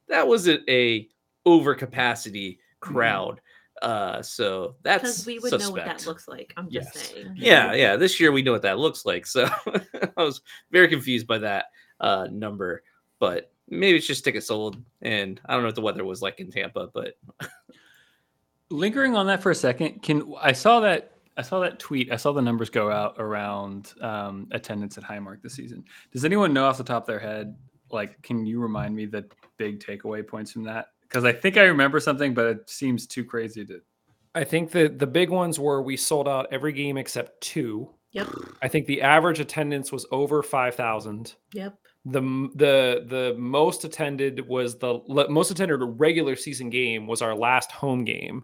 [0.09, 1.07] That wasn't a
[1.47, 3.39] overcapacity crowd.
[3.81, 5.63] Uh, so that's because we would suspect.
[5.63, 6.53] know what that looks like.
[6.57, 7.09] I'm just Yes.
[7.09, 7.33] saying.
[7.35, 7.95] Yeah, yeah.
[7.97, 9.25] This year we know what that looks like.
[9.25, 9.45] So
[10.17, 10.41] I was
[10.71, 11.65] very confused by that
[11.99, 12.83] uh, number,
[13.19, 14.77] but maybe it's just tickets sold.
[15.01, 17.15] And I don't know what the weather was like in Tampa, but
[18.69, 22.15] lingering on that for a second can i saw that i saw that tweet i
[22.15, 26.65] saw the numbers go out around um, attendance at highmark this season does anyone know
[26.65, 27.55] off the top of their head
[27.91, 29.25] like can you remind me the
[29.57, 33.23] big takeaway points from that because i think i remember something but it seems too
[33.23, 33.79] crazy to
[34.35, 37.89] I think that the big ones were we sold out every game except two.
[38.11, 38.27] Yep.
[38.61, 41.35] I think the average attendance was over five thousand.
[41.53, 41.75] Yep.
[42.05, 42.21] The
[42.55, 44.99] the the most attended was the
[45.29, 48.43] most attended regular season game was our last home game,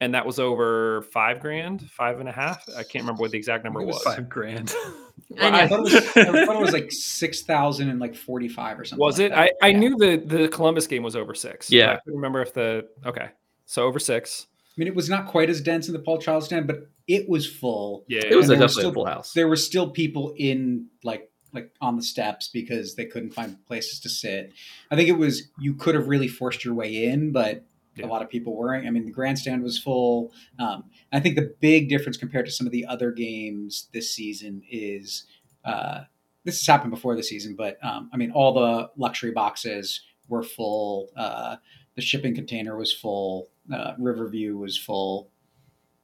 [0.00, 2.64] and that was over five grand, five and a half.
[2.76, 4.02] I can't remember what the exact number it was.
[4.02, 4.74] five grand
[5.38, 8.48] I, I thought it was, I thought it was like six thousand and like forty
[8.48, 9.04] five or something.
[9.04, 9.28] Was like it?
[9.30, 9.38] that.
[9.38, 9.78] I, I Yeah.
[9.78, 11.70] knew the the Columbus game was over six.
[11.70, 11.92] Yeah.
[11.92, 13.28] I couldn't remember if the okay.
[13.66, 14.46] So over six.
[14.68, 17.28] I mean, it was not quite as dense in the Paul Child stand, but it
[17.28, 18.04] was full.
[18.08, 19.32] Yeah, It was a there definitely still- a full house.
[19.32, 23.98] There were still people in like like on the steps because they couldn't find places
[24.00, 24.52] to sit.
[24.90, 27.64] I think it was you could have really forced your way in, but
[28.00, 28.06] Yeah.
[28.06, 28.86] a lot of people weren't.
[28.86, 30.32] I mean, the grandstand was full.
[30.58, 34.62] Um, I think the big difference compared to some of the other games this season
[34.70, 35.24] is
[35.64, 36.02] uh,
[36.44, 40.42] this has happened before the season, but um, I mean, all the luxury boxes were
[40.42, 41.10] full.
[41.16, 41.56] Uh,
[41.96, 43.50] the shipping container was full.
[43.72, 45.30] Uh, Riverview was full.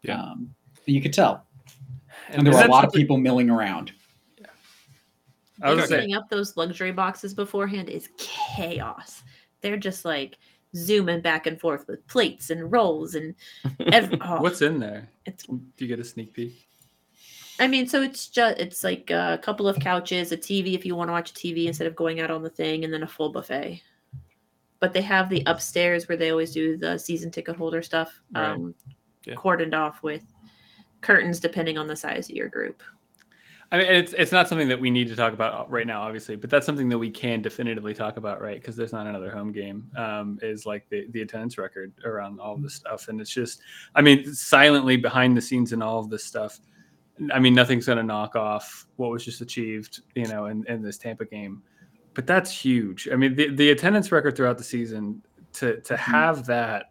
[0.02, 0.20] Yeah.
[0.20, 0.54] Um,
[0.84, 1.46] you could tell,
[2.28, 3.92] and, and there were a that's lot of people milling around.
[5.62, 9.22] I was gonna setting up those luxury boxes beforehand is chaos.
[9.62, 10.38] They're just like
[10.76, 13.34] zooming back and forth with plates and rolls and
[13.92, 15.08] ev- oh, what's in there?
[15.24, 16.66] it's Do you get a sneak peek?
[17.58, 20.94] I mean, so it's just it's like a couple of couches, a TV if you
[20.94, 23.30] want to watch TV instead of going out on the thing, and then a full
[23.32, 23.82] buffet.
[24.78, 28.50] But they have the upstairs where they always do the season ticket holder stuff, Right.
[28.50, 28.74] um,
[29.24, 29.34] Yeah.
[29.36, 30.22] cordoned off with
[31.00, 32.82] curtains depending on the size of your group.
[33.72, 36.36] I mean, it's it's not something that we need to talk about right now, obviously,
[36.36, 38.60] but that's something that we can definitively talk about, right?
[38.60, 39.90] Because there's not another home game.
[39.96, 43.60] Um, is like the the attendance record around all of this stuff, and it's just,
[43.94, 46.60] I mean, silently behind the scenes and all of this stuff.
[47.32, 50.82] I mean, nothing's going to knock off what was just achieved, you know, in, in
[50.82, 51.62] this Tampa game.
[52.12, 53.08] But that's huge.
[53.10, 55.22] I mean, the, the attendance record throughout the season
[55.54, 56.90] to to have that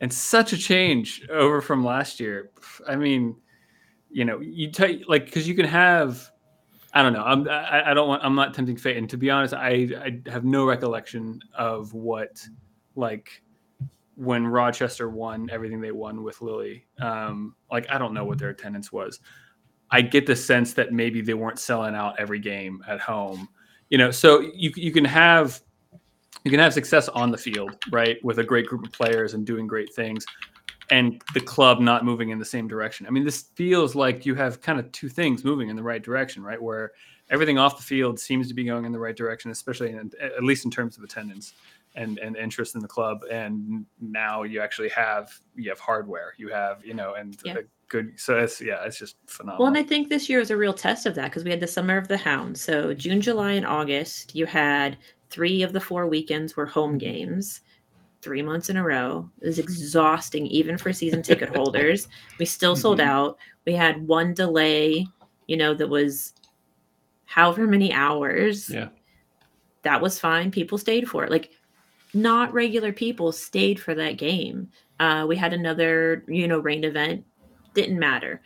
[0.00, 2.50] and such a change over from last year.
[2.86, 3.36] I mean,
[4.14, 6.30] you know, you take like because you can have.
[6.92, 7.24] I don't know.
[7.24, 7.48] I'm.
[7.48, 8.24] I, I don't want.
[8.24, 8.96] I'm not tempting fate.
[8.96, 12.46] And to be honest, I I have no recollection of what
[12.94, 13.42] like
[14.14, 16.86] when Rochester won everything they won with Lilley.
[17.00, 19.18] Um, like I don't know what their attendance was.
[19.90, 23.48] I get the sense that maybe they weren't selling out every game at home.
[23.90, 25.60] You know, so you you can have
[26.44, 29.44] you can have success on the field, right, with a great group of players and
[29.44, 30.24] doing great things,
[30.90, 33.06] and the club not moving in the same direction.
[33.06, 36.02] I mean, this feels like you have kind of two things moving in the right
[36.02, 36.60] direction, right?
[36.60, 36.92] Where
[37.30, 40.44] everything off the field seems to be going in the right direction, especially in, at
[40.44, 41.54] least in terms of attendance
[41.96, 43.24] and and interest in the club.
[43.30, 47.58] And now you actually have you have hardware, you have you know, and Yeah.
[47.58, 48.14] a good.
[48.16, 49.64] So it's yeah, it's just phenomenal.
[49.64, 51.60] Well, and I think this year is a real test of that because we had
[51.60, 52.58] the summer of the hound.
[52.58, 54.98] So June, July, and August, you had
[55.30, 57.60] three of the four weekends were home games,
[58.24, 59.28] three months in a row.
[59.40, 62.08] It was exhausting, even for season ticket holders.
[62.38, 63.04] We still sold Mhm.
[63.04, 63.38] out.
[63.66, 65.06] We had one delay,
[65.46, 66.34] you know, that was
[67.26, 68.68] however many hours.
[68.70, 68.88] Yeah.
[69.82, 70.50] That was fine.
[70.50, 71.30] People stayed for it.
[71.30, 71.50] Like,
[72.14, 74.70] not regular people stayed for that game.
[74.98, 77.24] Uh, we had another, you know, rain event.
[77.74, 78.40] Didn't matter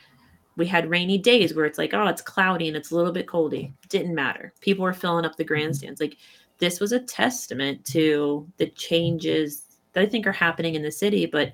[0.56, 3.28] we had rainy days where it's like, oh, it's cloudy and it's a little bit
[3.28, 3.72] coldy.
[3.90, 4.52] Didn't matter.
[4.60, 6.00] People were filling up the grandstands.
[6.00, 6.16] Like
[6.58, 9.67] this was a testament to the changes
[9.98, 11.52] that I think are happening in the city, but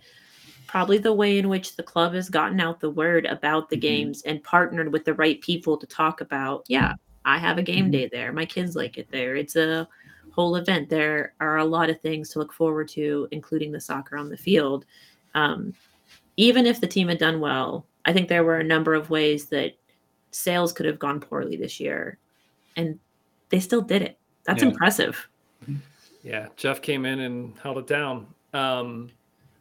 [0.66, 3.80] probably the way in which the club has gotten out the word about the Mhm.
[3.80, 7.88] games and partnered with the right people to talk about, yeah, I have a game
[7.88, 7.92] Mhm.
[7.92, 8.32] day there.
[8.32, 9.36] My kids like it there.
[9.36, 9.88] It's a
[10.30, 10.90] whole event.
[10.90, 14.36] There are a lot of things to look forward to, including the soccer on the
[14.36, 14.84] field.
[15.34, 15.72] Um,
[16.36, 19.46] even if the team had done well, I think there were a number of ways
[19.46, 19.74] that
[20.32, 22.18] sales could have gone poorly this year,
[22.76, 22.98] and
[23.48, 24.18] they still did it.
[24.44, 24.68] That's Yeah.
[24.68, 25.28] impressive.
[26.24, 28.26] Yeah, Jeff came in and held it down.
[28.54, 29.10] Um,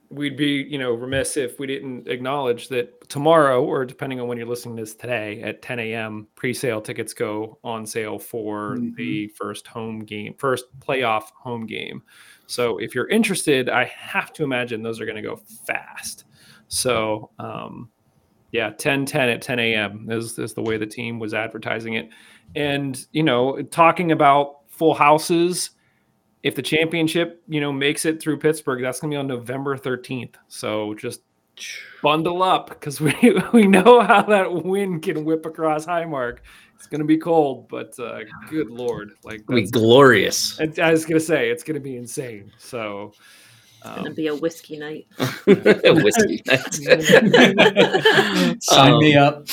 [0.10, 4.38] we'd be, you know, remiss if we didn't acknowledge that tomorrow, or depending on when
[4.38, 8.95] you're listening to this today, at 10 a.m., pre-sale tickets go on sale for Mhm.
[8.95, 12.02] the first home game, first playoff home game.
[12.47, 15.36] So if you're interested, I have to imagine those are going to go
[15.67, 16.26] fast.
[16.69, 17.89] So um,
[18.52, 20.08] yeah, 10 10 at 10 a.m.
[20.10, 22.10] Is, is the way the team was advertising it.
[22.56, 25.71] And, you know, talking about full houses,
[26.43, 29.77] if the championship, you know, makes it through Pittsburgh, that's going to be on November
[29.77, 30.36] 13th.
[30.49, 31.21] So just
[32.01, 33.15] bundle up because we,
[33.53, 36.39] we know how that wind can whip across Highmark.
[36.75, 39.12] It's going to be cold, but uh, good Lord.
[39.23, 40.60] Like, It'll be glorious.
[40.60, 42.51] I I was going to say, it's going to be insane.
[42.58, 43.13] So,
[43.77, 45.08] It's gonna um, be a whiskey night.
[45.47, 46.73] a Whiskey night.
[48.62, 49.47] Sign Um, me up.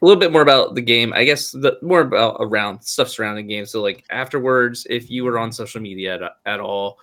[0.00, 3.46] A little bit more about the game i guess the more about around stuff surrounding
[3.46, 6.98] the game so like afterwards if you were on social media at, at all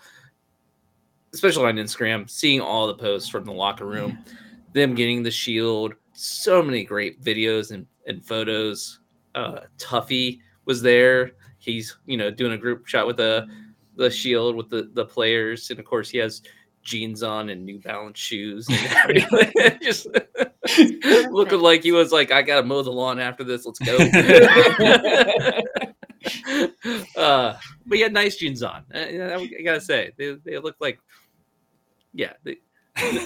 [1.33, 4.17] especially on instagram seeing all the posts from the locker room
[4.73, 8.99] them getting the shield so many great videos and, and photos.
[9.35, 11.31] Uh tuffy was there.
[11.57, 13.47] He's you know doing a group shot with the
[13.95, 15.69] the shield with the the players.
[15.69, 16.41] And of course he has
[16.83, 20.07] jeans on and new balance shoes and everything just
[21.31, 23.65] looking like he was like, I gotta mow the lawn after this.
[23.65, 23.97] Let's go.
[27.17, 27.55] uh,
[27.85, 28.83] but he had nice jeans on.
[28.93, 30.99] Uh, yeah, I gotta say, they, they look like
[32.13, 32.57] yeah, they,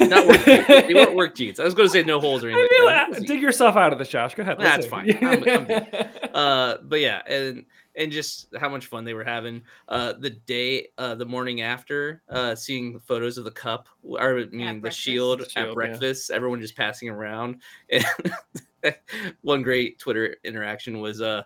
[0.07, 0.45] not work.
[0.45, 0.67] jeans.
[0.67, 1.59] They weren't work jeans.
[1.59, 2.69] I was going to say no holes or anything.
[2.69, 4.33] feel but like- dig yourself out of this, Josh.
[4.33, 4.57] Go ahead.
[4.59, 5.11] That's let's fine.
[5.23, 7.65] I'm- I'm uh but yeah and
[7.97, 12.21] and just how much fun they were having uh the day uh the morning after
[12.29, 14.99] uh seeing photos of the cup or I mean the breakfast.
[14.99, 18.05] shield, Shield, at breakfast everyone just passing around and
[19.41, 21.43] one great twitter interaction was uh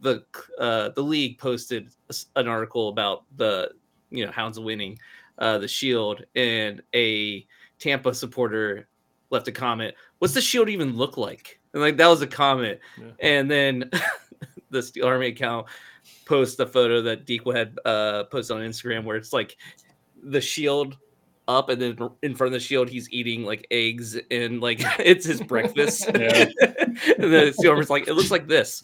[0.00, 0.24] the
[0.58, 1.90] uh the league posted
[2.36, 3.70] an article about the
[4.10, 4.98] you know hounds winning
[5.38, 7.46] uh the shield and a
[7.78, 8.86] tampa supporter
[9.30, 12.78] left a comment what's the shield even look like and like that was a comment
[13.00, 13.06] Yeah.
[13.20, 13.90] and then
[14.72, 15.66] the Steel Army account
[16.24, 19.56] posts a photo that Dikwa had uh, posted on Instagram where it's like
[20.22, 20.96] the shield
[21.48, 25.26] up and then in front of the shield he's eating like eggs and like it's
[25.26, 26.08] his breakfast.
[26.22, 26.46] Yeah.
[27.18, 28.82] and the Steel Army's like, it looks like this.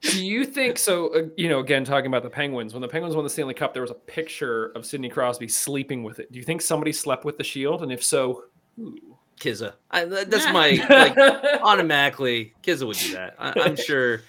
[0.00, 1.14] Do you think so?
[1.14, 3.72] Uh, you know, again, talking about the Penguins, when the Penguins won the Stanley Cup,
[3.72, 6.32] there was a picture of Sidney Crosby sleeping with it.
[6.32, 7.82] Do you think somebody slept with the shield?
[7.82, 8.44] And if so,
[8.76, 9.15] who?
[9.40, 9.74] Kizza.
[9.90, 11.16] I, that's my like
[11.62, 13.34] automatically Kizza would do that.
[13.38, 14.22] I, I'm sure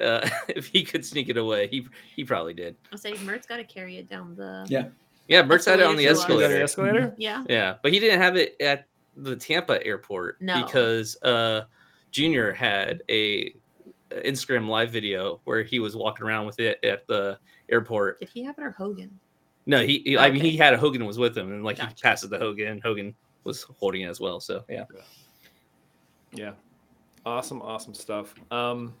[0.00, 2.76] uh, if he could sneak it away, he he probably did.
[2.92, 4.66] I'll say Mert's got to carry it down the.
[4.68, 4.88] Yeah.
[5.28, 6.60] Yeah, Mertz had it on the Escalator.
[6.60, 6.92] Was escalator.
[6.92, 7.14] the escalator?
[7.18, 7.44] Yeah.
[7.48, 8.86] Yeah, but he didn't have it at
[9.16, 10.62] the Tampa airport No.
[10.64, 11.62] because uh
[12.12, 13.54] Junior had a
[14.12, 17.38] a Instagram live video where he was walking around with it at the
[17.68, 18.20] airport.
[18.20, 19.18] Did he have it or Hogan?
[19.66, 21.82] No, he, he- I mean he had a Hogan was with him and like he
[21.82, 22.02] Gotcha.
[22.02, 22.80] passed it to Hogan.
[22.80, 23.14] Hogan
[23.46, 24.40] was holding it as well.
[24.40, 24.84] So Yeah.
[26.32, 26.52] Yeah.
[27.24, 28.34] Awesome, awesome stuff.
[28.50, 28.94] Um,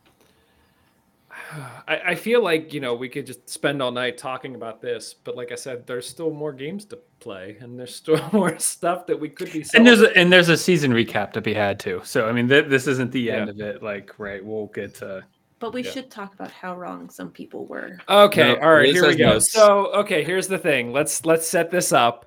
[1.86, 5.12] I, I feel like you know we could just spend all night talking about this,
[5.14, 9.06] but like I said, there's still more games to play, and there's still more stuff
[9.06, 9.64] that we could be.
[9.74, 12.00] And there's a, and there's a season recap to be had too.
[12.04, 13.66] So I mean, th- this isn't the end Yeah.
[13.66, 13.82] of it.
[13.82, 14.44] Like, right?
[14.44, 15.24] We'll get to.
[15.58, 15.90] But we Yeah.
[15.90, 17.98] should talk about how wrong some people were.
[18.08, 19.26] Okay, No, all right, here we go.
[19.34, 19.52] notes.
[19.52, 20.92] So, okay, here's the thing.
[20.92, 22.25] Let's let's set this up.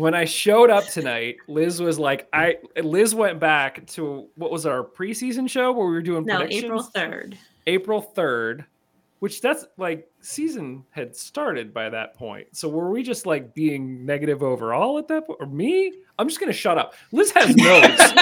[0.00, 4.64] When I showed up tonight, Liz was like, I Liz went back to what was
[4.64, 6.64] our preseason show where we were doing No, predictions?
[6.64, 7.36] April 3rd.
[7.66, 8.64] April 3rd,
[9.18, 12.46] which that's like season had started by that point.
[12.56, 15.38] So were we just like being negative overall at that point?
[15.38, 15.92] Or me?
[16.18, 16.94] I'm just gonna shut up.
[17.12, 18.12] Liz has notes.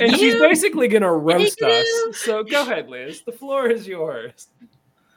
[0.00, 1.86] and she's basically gonna roast us.
[2.02, 2.16] Negative.
[2.16, 3.22] So go ahead, Liz.
[3.22, 4.48] The floor is yours.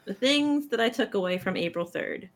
[0.04, 2.28] The things that I took away from April 3rd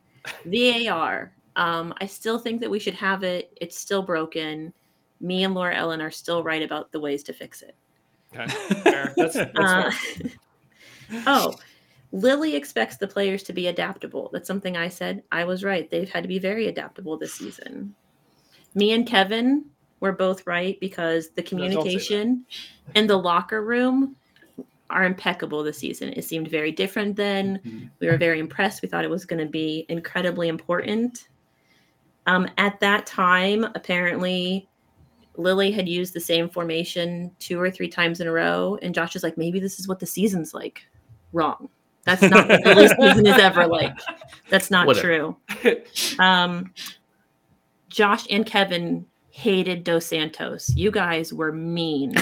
[0.44, 1.32] VAR.
[1.56, 3.56] Um, I still think that we should have it.
[3.60, 4.72] It's still broken.
[5.20, 7.76] Me and Laura Ellen are still right about the ways to fix it.
[8.36, 8.46] Okay.
[8.82, 9.14] Fair.
[9.16, 9.90] That's, that's Uh,
[11.26, 11.54] oh,
[12.12, 14.30] Lilley expects the players to be adaptable.
[14.32, 15.22] That's something I said.
[15.32, 15.90] I was right.
[15.90, 17.94] They've had to be very adaptable this season.
[18.74, 19.64] Me and Kevin
[20.00, 21.72] were both right because the don't say that.
[21.72, 22.44] communication
[22.94, 24.16] in the locker room
[24.90, 26.12] are impeccable this season.
[26.12, 27.60] It seemed very different then.
[27.64, 27.90] Mhm.
[28.00, 28.82] We were very impressed.
[28.82, 31.28] We thought it was going to be incredibly important.
[32.26, 34.68] Um, at that time, apparently,
[35.36, 39.14] Lilley had used the same formation two or three times in a row, and Josh
[39.16, 40.86] is like, maybe this is what the season's like.
[41.32, 41.68] Wrong.
[42.04, 43.98] That's not what Lilley's season is ever like.
[44.50, 45.34] That's not Whatever.
[45.62, 45.76] true.
[46.18, 46.72] Um,
[47.88, 50.70] Josh and Kevin hated Dos Santos.
[50.76, 52.14] You guys were mean.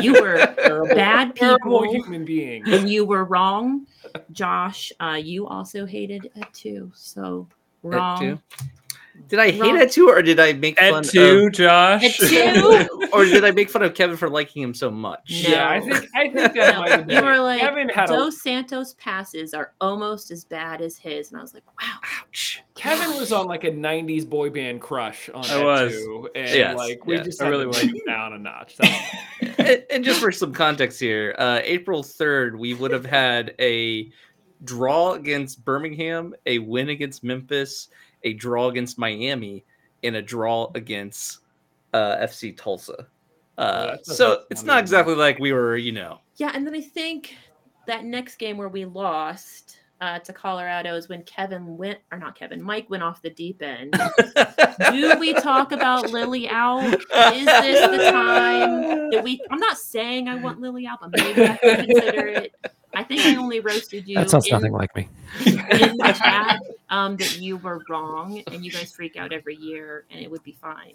[0.00, 1.92] You were Terrible, bad terrible people.
[2.04, 2.62] human being.
[2.66, 3.86] and you were wrong.
[4.32, 6.90] Josh, uh, you also hated it too.
[6.94, 7.46] So
[7.84, 8.18] At wrong.
[8.20, 8.38] two?
[9.28, 9.80] Did I hate Wrong.
[9.80, 12.04] it too, or did I make fun two, of, Josh.
[12.04, 13.08] At two.
[13.12, 15.22] or did I make fun of Kevin for liking him so much?
[15.26, 18.94] Yeah, I think I think that might have you were like, Kevin had a, Santos
[18.94, 21.98] passes are almost as bad as his, and I was like, wow.
[22.20, 22.62] Ouch.
[22.76, 25.92] Kevin was on like a '90s boy band crush on I that was.
[25.92, 27.78] too, and Yes, like we yes, just I really to was.
[27.78, 28.76] take him down a notch.
[28.76, 29.14] That's
[29.58, 34.12] and, and just for some context here, uh, April 3rd, we would have had a
[34.64, 37.88] draw against Birmingham, a win against Memphis,
[38.26, 39.64] a draw against Miami,
[40.02, 41.38] and a draw against
[41.94, 43.06] uh, FC Tulsa.
[43.56, 44.80] Uh, that doesn't so it's not good.
[44.80, 46.18] exactly like we were, you know.
[46.36, 47.34] Yeah, and then I think
[47.86, 52.36] that next game where we lost uh, to Colorado is when Kevin went, or not
[52.36, 53.94] Kevin, Mike went off the deep end.
[54.90, 56.84] Do we talk about Lilley out?
[56.84, 59.40] Is this the time that we?
[59.50, 62.54] I'm not saying I want Lilley out, but maybe I can consider it.
[62.96, 64.16] I think I only roasted you.
[64.16, 65.08] That sounds in, nothing like me.
[65.44, 65.56] in
[65.98, 70.20] the chat um, that you were wrong, and you guys freak out every year, and
[70.20, 70.94] it would be fine.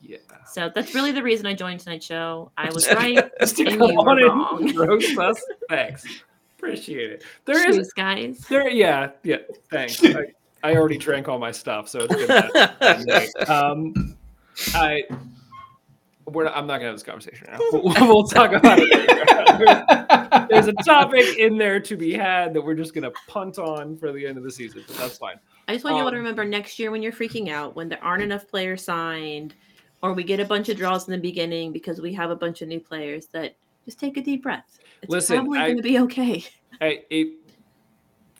[0.00, 0.18] yeah.
[0.46, 2.52] So that's really the reason I joined tonight's show.
[2.56, 3.18] I was right.
[3.40, 4.74] And you were wrong.
[4.76, 5.42] roast us.
[5.68, 6.04] Thanks.
[6.56, 7.24] Appreciate it.
[7.46, 8.38] There is Cheers, guys.
[8.48, 8.68] there.
[8.68, 9.38] Yeah, yeah.
[9.70, 10.04] Thanks.
[10.04, 10.26] I,
[10.62, 12.28] I already drank all my stuff, so it's good.
[12.28, 13.48] that- that night.
[13.48, 14.16] um,
[14.74, 15.02] I
[16.32, 17.58] we're not, I'm not gonna have this conversation now.
[17.72, 20.46] We'll, we'll talk about it later.
[20.50, 24.12] There's a topic in there to be had that we're just gonna punt on for
[24.12, 25.36] the end of the season, but that's fine.
[25.68, 27.88] I just want you all to Um, remember next year when you're freaking out, when
[27.88, 29.54] there aren't enough players signed,
[30.02, 32.62] or we get a bunch of draws in the beginning because we have a bunch
[32.62, 33.54] of new players, that
[33.84, 34.78] just take a deep breath.
[35.02, 36.44] It's Listen, probably I- going to be okay.
[36.80, 37.28] I, it,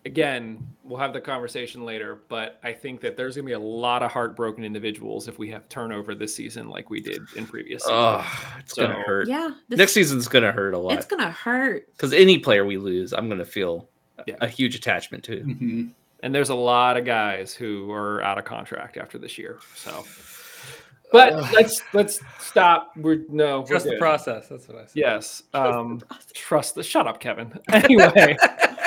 [0.07, 4.03] again, we'll have the conversation later, but I think that there's gonna be a lot
[4.03, 7.99] of heartbroken individuals if we have turnover this season like we did in previous seasons.
[7.99, 9.29] Oh, it's gonna hurt.
[9.29, 11.87] Yeah, this, Next season's gonna hurt a lot it's going to hurt.
[11.93, 13.89] because any player we lose, I'm gonna feel
[14.27, 14.35] Yeah.
[14.41, 15.41] a huge attachment to.
[15.43, 15.91] Mhm.
[16.23, 19.59] and there's a lot of guys who are out of contract after this year.
[19.77, 20.05] So,
[21.13, 21.51] but Ugh.
[21.55, 22.93] let's let's stop.
[22.97, 24.49] We're no, we're Trust the process.
[24.49, 24.93] That's what I said.
[24.97, 25.43] Yes.
[25.53, 26.33] Trust Um, process.
[26.35, 26.83] trust the.
[26.83, 27.53] Shut up, Kevin.
[27.73, 28.37] Anyway,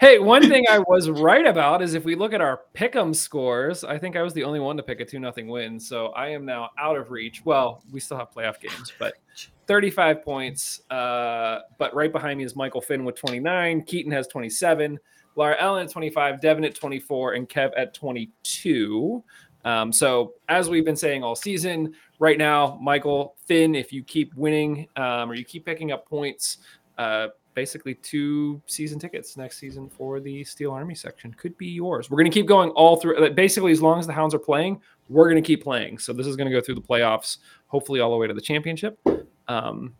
[0.00, 3.84] hey, one thing I was right about is if we look at our pick'em scores,
[3.84, 5.78] I think I was the only one to pick a two nothing win.
[5.78, 7.42] So I am now out of reach.
[7.44, 9.14] Well, we still have playoff games, but
[9.66, 10.80] 35 points.
[10.90, 13.82] Uh, but right behind me is Michael Finn with 29.
[13.82, 14.98] Keaton has 27.
[15.36, 16.40] Laura Ellen at 25.
[16.40, 17.34] Devin at 24.
[17.34, 19.22] And Kev at 22.
[19.66, 24.34] Um, so as we've been saying all season, right now, Michael Finn, if you keep
[24.34, 26.56] winning um, or you keep picking up points,
[26.96, 32.10] uh, basically two season tickets next season for the Steel Army section could be yours.
[32.10, 33.30] We're going to keep going all through.
[33.30, 35.98] Basically, as long as the Hounds are playing, we're going to keep playing.
[35.98, 38.40] So this is going to go through the playoffs, hopefully all the way to the
[38.40, 38.98] championship.
[39.48, 39.94] Um,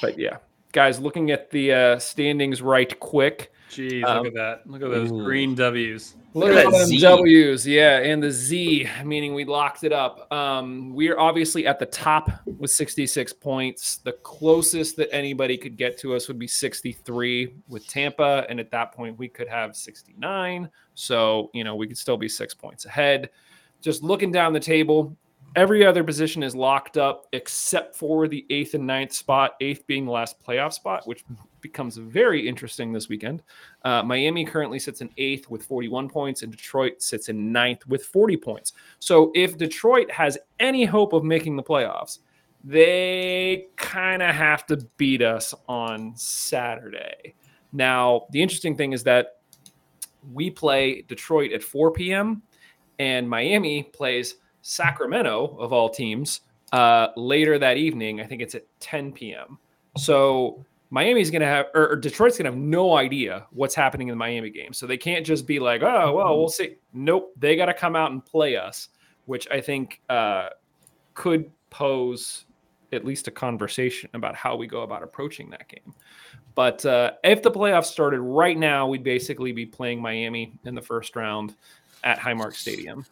[0.00, 0.38] but yeah,
[0.72, 3.52] guys, looking at the uh, standings right quick.
[3.74, 4.70] Jeez, Um, look at that.
[4.70, 5.24] Look at those ooh.
[5.24, 6.14] green W's.
[6.32, 7.00] Look Look at at all that them Z.
[7.00, 10.32] W's, yeah, and the Z, meaning we locked it up.
[10.32, 13.98] Um, we're obviously at the top with 66 points.
[13.98, 18.70] The closest that anybody could get to us would be 63 with Tampa, and at
[18.70, 20.70] that point we could have 69.
[20.94, 23.30] So you know we could still be six points ahead.
[23.80, 25.16] Just looking down the table,
[25.56, 29.54] every other position is locked up except for the eighth and ninth spot.
[29.60, 31.24] Eighth being the last playoff spot, which
[31.64, 33.42] becomes very interesting this weekend.
[33.84, 38.04] Uh, Miami currently sits in eighth with 41 points, and Detroit sits in ninth with
[38.04, 38.74] 40 points.
[38.98, 42.18] So if Detroit has any hope of making the playoffs,
[42.62, 47.34] they kind of have to beat us on Saturday.
[47.72, 49.38] Now, the interesting thing is that
[50.32, 52.42] we play Detroit at 4 p.m.,
[52.98, 56.42] and Miami plays Sacramento, of all teams,
[56.72, 58.20] uh, later that evening.
[58.20, 59.58] I think it's at 10 p.m.
[59.96, 64.12] So Miami's going to have, or, Detroit's going to have no idea what's happening in
[64.12, 64.72] the Miami game.
[64.72, 66.76] So they can't just be like, oh, well, we'll see.
[66.92, 67.32] Nope.
[67.36, 68.90] They got to come out and play us,
[69.26, 70.50] which I think uh,
[71.14, 72.44] could pose
[72.92, 75.92] at least a conversation about how we go about approaching that game.
[76.54, 80.82] But uh, if the playoffs started right now, we'd basically be playing Miami in the
[80.82, 81.56] first round
[82.04, 83.04] at Highmark Stadium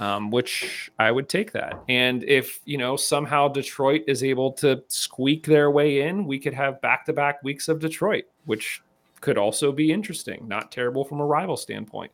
[0.00, 1.82] um, which I would take that.
[1.88, 6.54] And if you know somehow Detroit is able to squeak their way in, we could
[6.54, 8.82] have back-to-back weeks of Detroit, which
[9.20, 10.46] could also be interesting.
[10.48, 12.12] Not terrible from a rival standpoint,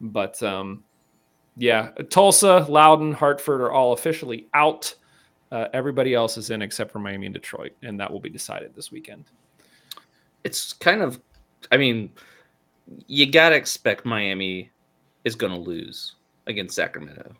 [0.00, 0.84] but um,
[1.56, 4.94] yeah, Tulsa, Loudoun, Hartford are all officially out.
[5.52, 8.74] Uh, everybody else is in except for Miami and Detroit, and that will be decided
[8.74, 9.24] this weekend.
[10.42, 11.20] It's kind of,
[11.70, 12.10] I mean,
[13.06, 14.70] you gotta expect Miami
[15.24, 16.16] is gonna lose
[16.46, 17.32] against Sacramento.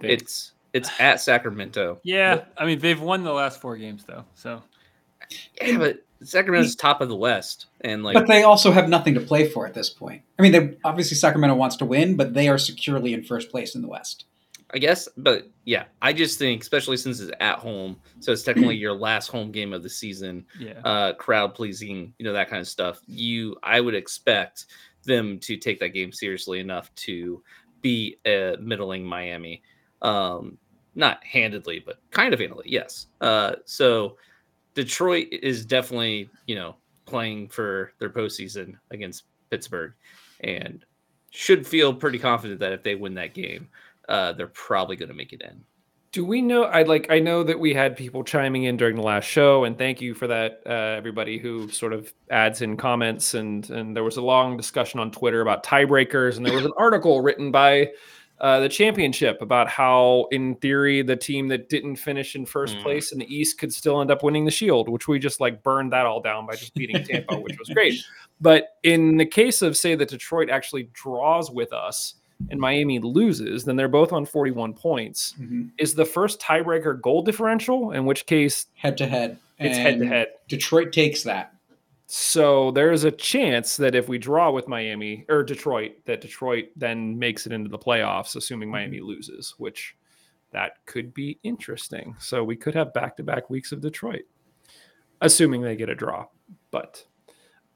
[0.00, 1.98] They- It's it's at Sacramento.
[2.02, 4.62] Yeah, I mean they've won the last four games though, so
[5.60, 9.20] Yeah, but Sacramento's top of the West, and like but they also have nothing to
[9.20, 10.22] play for at this point.
[10.38, 13.74] I mean, they obviously Sacramento wants to win, but they are securely in first place
[13.74, 14.24] in the West.
[14.74, 18.76] I guess, but yeah, I just think, especially since it's at home, so it's technically
[18.76, 20.44] your last home game of the season.
[20.58, 20.80] yeah.
[20.84, 23.00] uh, crowd pleasing, you know, that kind of stuff.
[23.06, 24.66] You, I would expect
[25.04, 27.42] them to take that game seriously enough to
[27.82, 29.62] be uh, middling Miami.
[30.02, 30.58] Um,
[30.94, 33.06] not handedly, but kind of handedly, yes.
[33.20, 34.16] Uh, so
[34.74, 36.76] Detroit is definitely, you know,
[37.06, 39.92] playing for their postseason against Pittsburgh
[40.40, 40.84] and
[41.30, 43.68] should feel pretty confident that if they win that game,
[44.08, 45.62] uh, they're probably going to make it in.
[46.10, 46.64] Do we know?
[46.64, 47.06] I like.
[47.10, 50.14] I know that we had people chiming in during the last show, and thank you
[50.14, 53.34] for that, uh, everybody who sort of adds in comments.
[53.34, 56.72] And and there was a long discussion on Twitter about tiebreakers, and there was an
[56.78, 57.90] article written by
[58.40, 62.82] uh, the championship about how, in theory, the team that didn't finish in first Mm.
[62.84, 65.62] place in the East could still end up winning the Shield, which we just like
[65.62, 67.94] burned that all down by just beating Tampa, which was great.
[68.40, 72.14] But in the case of say that Detroit actually draws with us
[72.50, 75.70] and Miami loses, then they're both on 41 points Mhm.
[75.78, 79.38] is the first tiebreaker goal differential, in which case Head to head.
[79.58, 80.28] it's head to head.
[80.46, 81.52] Detroit takes that.
[82.06, 87.18] So there's a chance that if we draw with Miami or Detroit, that Detroit then
[87.18, 89.94] makes it into the playoffs, assuming Miami loses, which
[90.52, 92.16] that could be interesting.
[92.18, 94.22] So we could have back to back weeks of Detroit,
[95.20, 96.26] assuming they get a draw.
[96.70, 97.04] But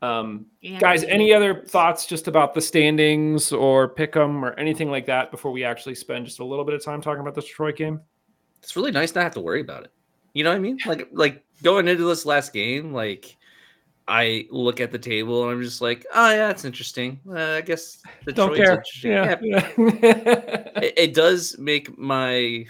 [0.03, 4.90] um, And guys, any other thoughts just about the standings or pick 'em or anything
[4.90, 7.40] like that before we actually spend just a little bit of time talking about the
[7.40, 8.00] Detroit game?
[8.62, 9.92] It's really nice not have to worry about it.
[10.34, 10.78] You know what I mean?
[10.86, 13.36] Like like going into this last game, like
[14.09, 17.20] I look at the table and I'm just like, oh yeah, it's interesting.
[17.28, 18.72] Uh, I guess Don't care.
[18.72, 19.12] interesting.
[19.12, 19.36] Yeah.
[19.78, 22.66] it, it does make my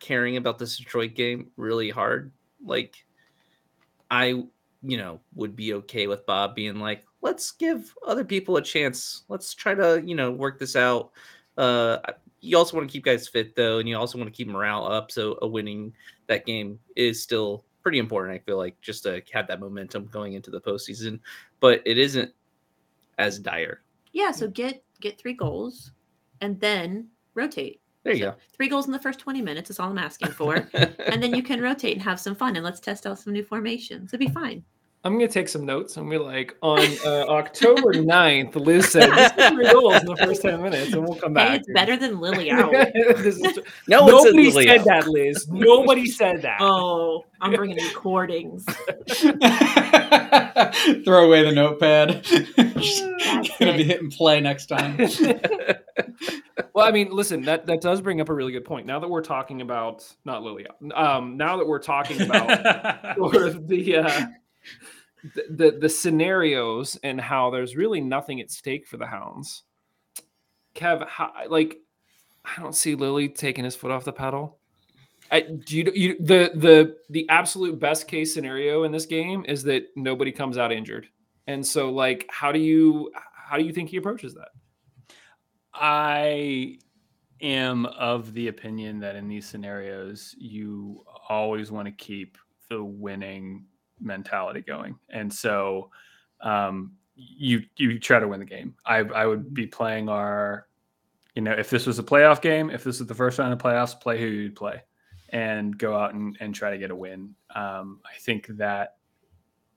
[0.00, 2.32] caring about this Detroit game really hard.
[2.64, 3.04] Like,
[4.10, 4.44] I,
[4.86, 9.24] you know, would be okay with Bob being like, let's give other people a chance.
[9.28, 11.10] Let's try to, you know, work this out.
[11.58, 11.98] Uh,
[12.40, 14.86] you also want to keep guys fit though, and you also want to keep morale
[14.86, 15.10] up.
[15.10, 15.92] So a winning
[16.28, 18.34] that game is still pretty important.
[18.34, 21.18] I feel like just to have that momentum going into the postseason,
[21.60, 22.32] but it isn't
[23.18, 23.82] as dire.
[24.12, 25.92] yeah, so get get three goals
[26.40, 27.80] and then rotate.
[28.02, 30.68] There you So Three goals in the first 20 minutes is all I'm asking for.
[30.74, 33.42] and then you can rotate and have some fun and let's test out some new
[33.42, 34.10] formations.
[34.10, 34.62] It'd be fine.
[35.06, 39.36] I'm gonna take some notes and be like, on uh, October 9th, Liz said just
[39.36, 41.48] get three goals in the first 10 minutes, and we'll come back.
[41.48, 42.72] Hey, it's better than Lilley Owl.
[42.72, 44.84] This is- no, Nobody Lilley said out.
[44.86, 45.46] that, Liz.
[45.48, 46.58] Nobody said that.
[46.68, 48.64] Oh, I'm bringing recordings.
[51.04, 52.24] Throw away the notepad.
[52.24, 54.96] Just gonna be hitting play next time.
[56.74, 58.86] well, I mean, listen, that that does bring up a really good point.
[58.86, 63.68] Now that we're talking about not Lilia, um, now that we're talking about sort of
[63.68, 64.26] the, uh,
[65.34, 69.64] the the the scenarios and how there's really nothing at stake for the Hounds.
[70.74, 71.78] Kev, how, like,
[72.44, 74.58] I don't see Lilley taking his foot off the pedal.
[75.30, 79.62] I, do you, you the the the absolute best case scenario in this game is
[79.64, 81.08] that nobody comes out injured,
[81.46, 84.48] and so like, how do you how do you think he approaches that?
[85.74, 86.78] I
[87.40, 92.38] am of the opinion that in these scenarios, you always want to keep
[92.70, 93.66] the winning
[94.00, 95.90] mentality going, and so
[96.40, 98.74] um, you you try to win the game.
[98.84, 100.66] I I would be playing our,
[101.34, 103.58] you know, if this was a playoff game, if this was the first round of
[103.58, 104.82] playoffs, play who you'd play,
[105.30, 107.34] and go out and, and try to get a win.
[107.54, 108.96] Um, I think that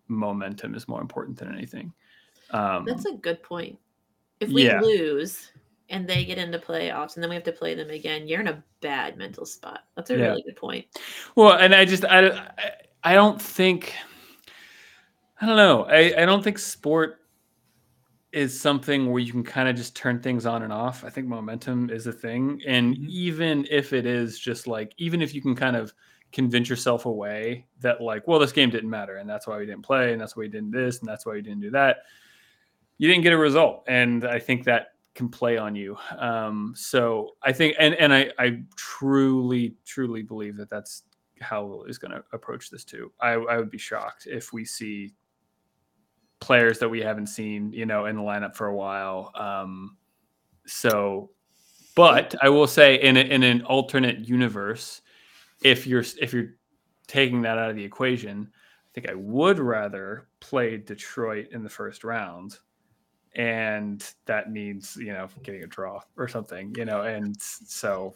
[0.08, 1.94] momentum is more important than anything.
[2.52, 3.78] Um, That's a good point.
[4.40, 4.82] If we Yeah.
[4.82, 5.52] lose
[5.90, 8.48] and they get into playoffs and then we have to play them again, you're in
[8.48, 9.82] a bad mental spot.
[9.96, 10.28] That's a Yeah.
[10.30, 10.86] really good point.
[11.36, 12.72] Well, and I just I I-
[13.04, 13.94] I don't think
[15.42, 15.84] I don't know.
[15.86, 17.20] I I don't think sport
[18.32, 21.04] is something where you can kind of just turn things on and off.
[21.04, 23.08] I think momentum is a thing and Mhm.
[23.10, 25.94] even if it is just like even if you can kind of
[26.32, 29.82] convince yourself away that like well this game didn't matter and that's why we didn't
[29.82, 32.04] play and that's why we didn't this and that's why we didn't do that.
[33.00, 35.98] You didn't get a result and I think that can play on you.
[36.18, 41.04] Um, so I think, and and I I truly truly believe that that's
[41.42, 43.12] how is going to approach this too.
[43.20, 45.14] I I would be shocked if we see
[46.40, 49.32] players that we haven't seen, you know, in the lineup for a while.
[49.36, 49.98] Um,
[50.66, 51.32] so,
[51.96, 55.02] but I will say in a, in an alternate universe,
[55.64, 56.56] if you're if you're
[57.08, 61.70] taking that out of the equation, I think I would rather play Detroit in the
[61.70, 62.60] first round
[63.36, 68.14] and that means you know getting a draw or something you know and so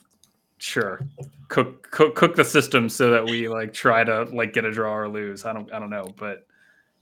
[0.57, 1.05] sure
[1.49, 4.95] cook cook cook the system so that we like try to like get a draw
[4.95, 6.47] or lose i don't i don't know but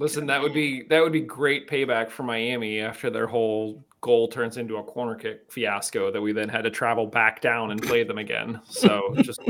[0.02, 4.28] Listen, that would be that would be great payback for Miami after their whole goal
[4.28, 7.80] turns into a corner kick fiasco that we then had to travel back down and
[7.80, 8.60] play them again.
[8.66, 9.42] So just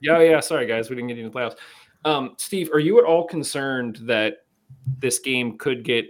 [0.00, 0.40] yeah, yeah.
[0.40, 1.56] Sorry guys, we didn't get into the playoffs.
[2.06, 4.46] Um, Steve, are you at all concerned that
[4.98, 6.06] this game could get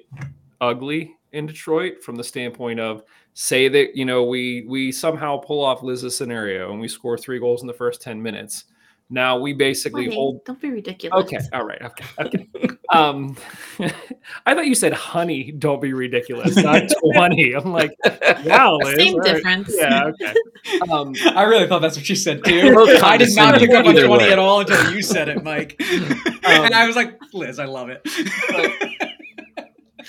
[0.61, 3.03] ugly in Detroit from the standpoint of
[3.35, 7.41] say that you know we we somehow pull off Liz's scenario and we score three
[7.41, 8.67] goals in the first ten minutes.
[9.11, 11.25] Now we basically Honey, hold don't be ridiculous.
[11.25, 12.49] Okay, all right, okay, okay.
[12.93, 13.39] um,
[14.45, 15.51] I thought you said honey.
[15.51, 16.55] Don't be ridiculous.
[16.57, 16.83] Not
[17.15, 17.55] twenty.
[17.55, 17.91] I'm like,
[18.45, 18.97] wow, Liz.
[18.97, 19.35] Same all right.
[19.35, 19.75] difference.
[19.75, 20.35] Yeah, okay.
[20.91, 22.99] Um, I really thought that's what you said too.
[23.03, 24.33] I did not pick up on either twenty way.
[24.33, 25.77] at all until you said it, Mike.
[25.81, 28.07] and I was like, Liz, I love it.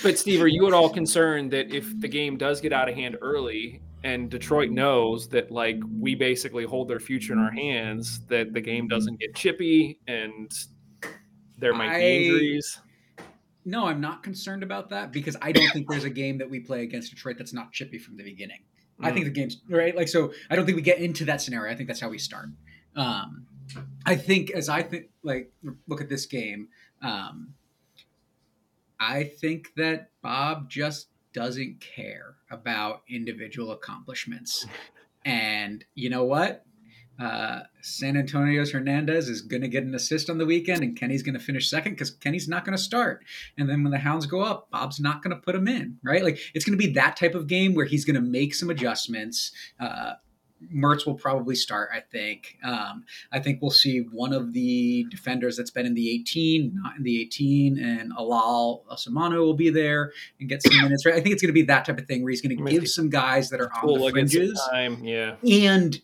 [0.03, 2.95] but Steve, are you at all concerned that if the game does get out of
[2.95, 8.21] hand early and Detroit knows that like we basically hold their future in our hands,
[8.27, 10.51] that the game doesn't get chippy and
[11.57, 12.79] there might be injuries?
[13.65, 16.59] no, I'm not concerned about that because I don't think there's a game that we
[16.59, 18.61] play against Detroit that's not chippy from the beginning.
[19.01, 19.95] I think the game's right.
[19.95, 21.71] Like so, I don't think we get into that scenario.
[21.71, 22.49] I think that's how we start.
[22.97, 23.45] Um,
[24.05, 25.51] I think as I think like
[25.87, 26.67] look at this game,
[27.01, 27.53] um,
[28.99, 34.65] I think that Bob just doesn't care about individual accomplishments,
[35.25, 36.65] and you know what?
[37.19, 41.21] uh, San Antonio's Hernandez is going to get an assist on the weekend, and Kenny's
[41.21, 43.25] going to finish second because Kenny's not going to start.
[43.57, 46.23] And then when the Hounds go up, Bob's not going to put him in, right?
[46.23, 48.69] Like it's going to be that type of game where he's going to make some
[48.69, 49.51] adjustments.
[49.79, 50.13] Uh,
[50.73, 52.57] Mertz will probably start, I think.
[52.63, 56.97] Um, I think we'll see one of the defenders that's been in the 18, not
[56.97, 61.05] in the 18, and Illal Osumanu will be there and get some minutes.
[61.05, 61.15] Right?
[61.15, 62.87] I think it's going to be that type of thing where he's going to give
[62.87, 65.03] some guys that are on the fringes time.
[65.03, 65.35] Yeah.
[65.49, 65.99] and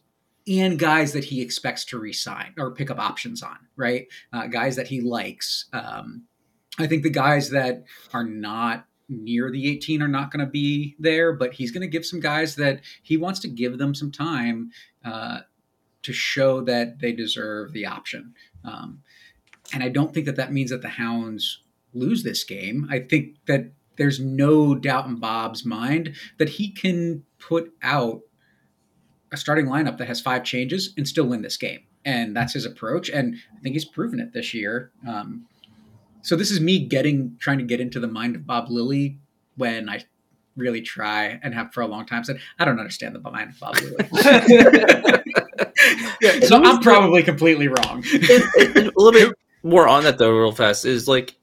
[0.47, 4.08] and guys that he expects to re-sign or pick up options on, right?
[4.32, 5.66] Uh, guys that he likes.
[5.74, 6.26] Um,
[6.78, 7.84] I think the guys that
[8.14, 11.88] are not near the 18 are not going to be there, but he's going to
[11.88, 14.72] give some guys that he wants to give them some time
[15.03, 15.39] uh,
[16.03, 18.34] to show that they deserve the option.
[18.64, 19.01] Um,
[19.74, 21.62] and I don't think that that means that the Hounds
[21.93, 22.88] lose this game.
[22.89, 28.22] I think that there's no doubt in Bob's mind that he can put out
[29.32, 31.82] a starting lineup that has five changes and still win this game.
[32.03, 33.10] And that's his approach.
[33.10, 34.91] And I think he's proven it this year.
[35.08, 35.47] Um,
[36.26, 39.19] so this is me getting trying to get into the mind of Bob Lilley
[39.57, 40.03] when I
[40.57, 43.59] really try and have for a long time said I don't understand the mind of
[43.59, 44.07] Bob Lilley.
[46.47, 48.03] so I'm probably completely wrong.
[48.13, 51.36] And- and a little bit more on that though, real fast is like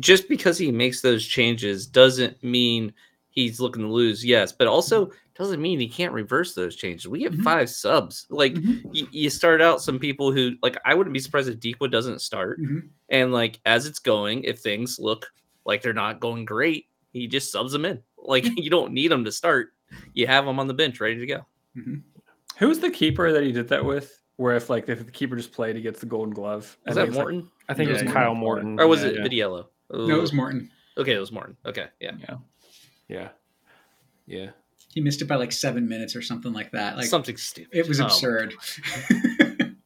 [0.00, 2.92] just because he makes those changes doesn't mean
[3.30, 4.24] he's looking to lose.
[4.24, 7.08] Yes, but also doesn't mean he can't reverse those changes.
[7.08, 7.42] We have Mhm.
[7.42, 8.26] five subs.
[8.30, 8.82] Like Mhm.
[8.92, 12.20] you, you start out some people who like I wouldn't be surprised if Deekwood doesn't
[12.20, 12.60] start.
[12.60, 12.88] Mhm.
[13.08, 15.26] And like as it's going, if things look
[15.64, 18.02] like they're not going great, he just subs them in.
[18.16, 19.72] Like you don't need them to start.
[20.12, 21.46] You have them on the bench ready to go.
[22.58, 24.20] Who's the keeper that he did that with?
[24.36, 26.76] Where if like if the keeper just played, he gets the golden glove.
[26.86, 27.50] Was And that he's like- Morton?
[27.68, 28.12] I think it was yeah.
[28.12, 28.78] Kyle Morton.
[28.78, 29.24] or was Yeah, it yeah.
[29.24, 29.66] Vidiello?
[29.92, 30.70] No, it was Morton.
[30.96, 31.56] Okay, it was Morton.
[31.66, 32.12] Okay, yeah.
[32.20, 32.36] yeah.
[33.08, 33.28] Yeah.
[34.26, 34.50] Yeah.
[34.94, 36.96] He missed it by like seven minutes or something like that.
[36.96, 37.76] Like Something stupid.
[37.76, 38.54] it was Oh absurd.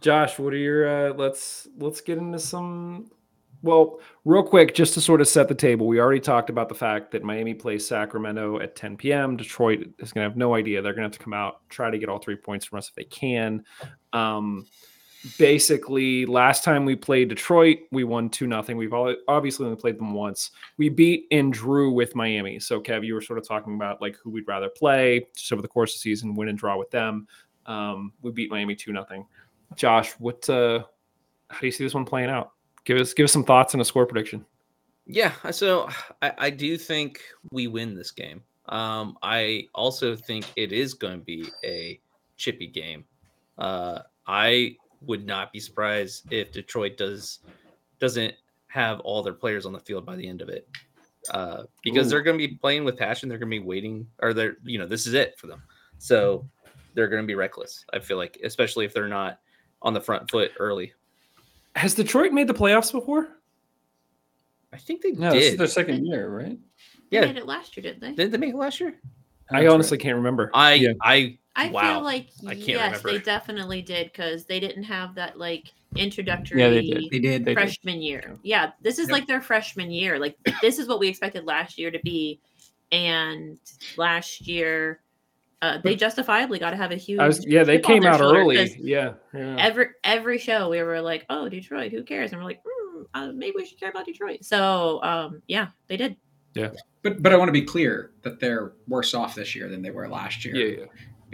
[0.00, 3.10] Josh, what are your uh let's let's get into some
[3.64, 6.74] well, real quick, just to sort of set the table, we already talked about the
[6.74, 9.38] fact that Miami plays Sacramento at 10 p.m.
[9.38, 10.82] Detroit is going to have no idea.
[10.82, 12.90] They're going to have to come out, try to get all three points from us
[12.90, 13.64] if they can.
[14.12, 14.66] Um,
[15.38, 18.76] basically, last time we played Detroit, we won 2 nothing.
[18.76, 20.50] We've obviously only played them once.
[20.76, 22.60] We beat and drew with Miami.
[22.60, 25.62] So, Kev, you were sort of talking about like who we'd rather play just over
[25.62, 27.26] the course of the season, win and draw with them.
[27.66, 29.26] Um, we beat Miami 2 nothing.
[29.76, 30.84] Josh, what uh
[31.48, 32.52] how do you see this one playing out?
[32.84, 34.44] Give us give us some thoughts and a score prediction.
[35.06, 35.88] Yeah, so
[36.22, 37.20] I, I do think
[37.50, 38.42] we win this game.
[38.66, 42.00] Um, I also think it is going to be a
[42.36, 43.04] chippy game.
[43.58, 44.76] Uh, I
[45.06, 47.40] would not be surprised if Detroit does
[48.00, 48.34] doesn't
[48.68, 50.68] have all their players on the field by the end of it,
[51.30, 52.10] uh, because Ooh.
[52.10, 53.28] they're going to be playing with passion.
[53.28, 55.62] They're going to be waiting, or they're you know this is it for them.
[55.98, 56.48] So
[56.94, 57.84] they're going to be reckless.
[57.92, 59.40] I feel like, especially if they're not
[59.82, 60.92] on the front foot early.
[61.76, 63.38] Has Detroit made the playoffs before?
[64.72, 65.20] I think they did.
[65.20, 66.58] No, this is their second year, right?
[67.10, 67.26] They Yeah.
[67.26, 68.12] made it last year, didn't they?
[68.12, 68.94] Did they make it last year?
[69.50, 70.02] I That's honestly right.
[70.02, 70.50] can't remember.
[70.54, 70.92] I Yeah.
[71.02, 71.80] I I Wow.
[71.82, 76.60] feel like I can't yes, they definitely did because they didn't have that like introductory
[76.60, 77.04] Yeah, they did.
[77.10, 77.44] They did.
[77.44, 77.60] They did.
[77.60, 78.36] freshman year.
[78.42, 79.12] Yeah, this is Yep.
[79.12, 80.18] like their freshman year.
[80.18, 82.40] Like this is what we expected last year to be,
[82.90, 83.58] and
[83.96, 85.00] last year
[85.62, 87.20] uh, they justifiably got to have a huge.
[87.20, 88.68] I was yeah, they came out early.
[88.80, 89.14] Yeah.
[89.32, 89.56] yeah.
[89.58, 92.32] Every every show we were like, oh Detroit, who cares?
[92.32, 94.44] And we're like, mm, uh, maybe we should care about Detroit.
[94.44, 96.16] So um, yeah, they did.
[96.54, 96.70] Yeah.
[97.02, 99.90] But but I want to be clear that they're worse off this year than they
[99.90, 100.54] were last year.
[100.56, 100.86] yeah, yeah.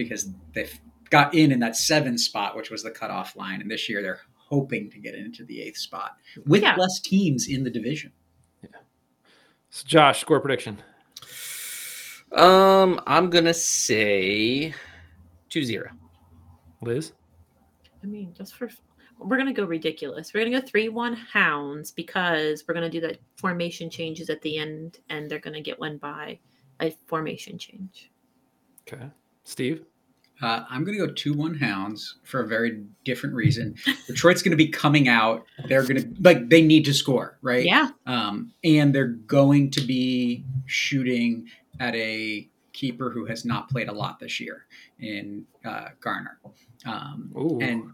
[0.03, 0.79] Because they've
[1.11, 4.21] got in in that seven spot, which was the cutoff line, and this year they're
[4.35, 6.75] hoping to get into the eighth spot with Yeah.
[6.77, 8.13] less teams in the division.
[8.63, 8.81] Yeah.
[9.71, 10.79] So Josh, score prediction.
[12.33, 14.73] Um, I'm gonna say
[15.51, 15.91] 2-0.
[16.83, 17.13] Liz?
[18.03, 18.71] I mean, just for
[19.19, 20.33] we're gonna go ridiculous.
[20.33, 24.57] We're gonna go three one hounds because we're gonna do the formation changes at the
[24.59, 26.39] end, and they're gonna get one by
[26.81, 28.11] a formation change.
[28.91, 29.11] Okay.
[29.45, 29.85] Steve?
[30.43, 33.75] Uh, I'm going to go two one Hounds for a very different reason.
[34.07, 35.45] Detroit's going to be coming out.
[35.67, 37.65] They're going to like they need to score, right?
[37.65, 43.89] Yeah, Um, and they're going to be shooting at a keeper who has not played
[43.89, 44.67] a lot this year
[44.99, 46.39] in uh, Garner.
[46.87, 47.59] Um, Ooh.
[47.61, 47.93] and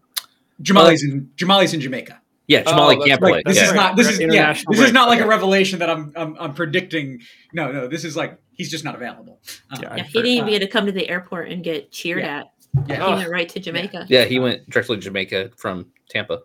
[0.62, 2.20] Jahmali's in Jahmali's in Jamaica.
[2.49, 3.30] Yeah, Oh, Jahmali that's can't right.
[3.30, 3.42] play.
[3.47, 3.68] This Yeah.
[3.68, 3.97] is not.
[3.97, 4.24] This is yeah.
[4.26, 7.20] international This is not like a revelation that I'm, I'm I'm predicting.
[7.53, 7.88] No, no.
[7.88, 9.40] This is like he's just not available.
[9.70, 9.92] Um, Yeah, yeah.
[9.92, 10.51] I've He heard didn't even that.
[10.53, 12.38] get to come to the airport and get cheered Yeah.
[12.38, 12.47] at.
[12.88, 13.05] Yeah.
[13.05, 13.11] Oh.
[13.11, 14.07] He went right to Jamaica.
[14.09, 16.40] Yeah, he went directly to Jamaica from Tampa.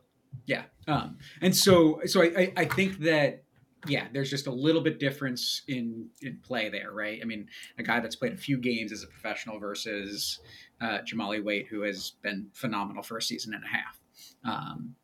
[0.46, 0.64] Yeah.
[0.88, 3.44] Um, and so, so I, I, I think that
[3.88, 7.20] yeah, there's just a little bit difference in in play there, right?
[7.22, 7.48] I mean,
[7.78, 10.40] a guy that's played a few games as a professional versus
[10.82, 14.00] uh, Jahmali Waite, who has been phenomenal for a season and a half.
[14.44, 14.96] Um,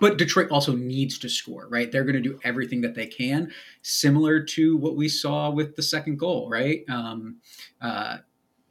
[0.00, 1.90] but Detroit also needs to score, right?
[1.90, 5.82] They're going to do everything that they can, similar to what we saw with the
[5.82, 6.84] second goal, right?
[6.88, 7.36] Um,
[7.80, 8.18] uh,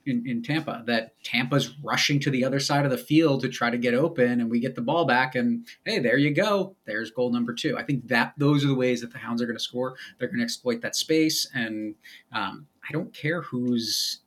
[0.06, 3.70] in, in Tampa, that Tampa's rushing to the other side of the field to try
[3.70, 6.76] to get open, and we get the ball back, and hey, there you go.
[6.86, 7.78] There's goal number two.
[7.78, 9.96] I think that those are the ways that the Hounds are going to score.
[10.20, 11.96] They're going to exploit that space, and
[12.34, 14.20] um, I don't care who's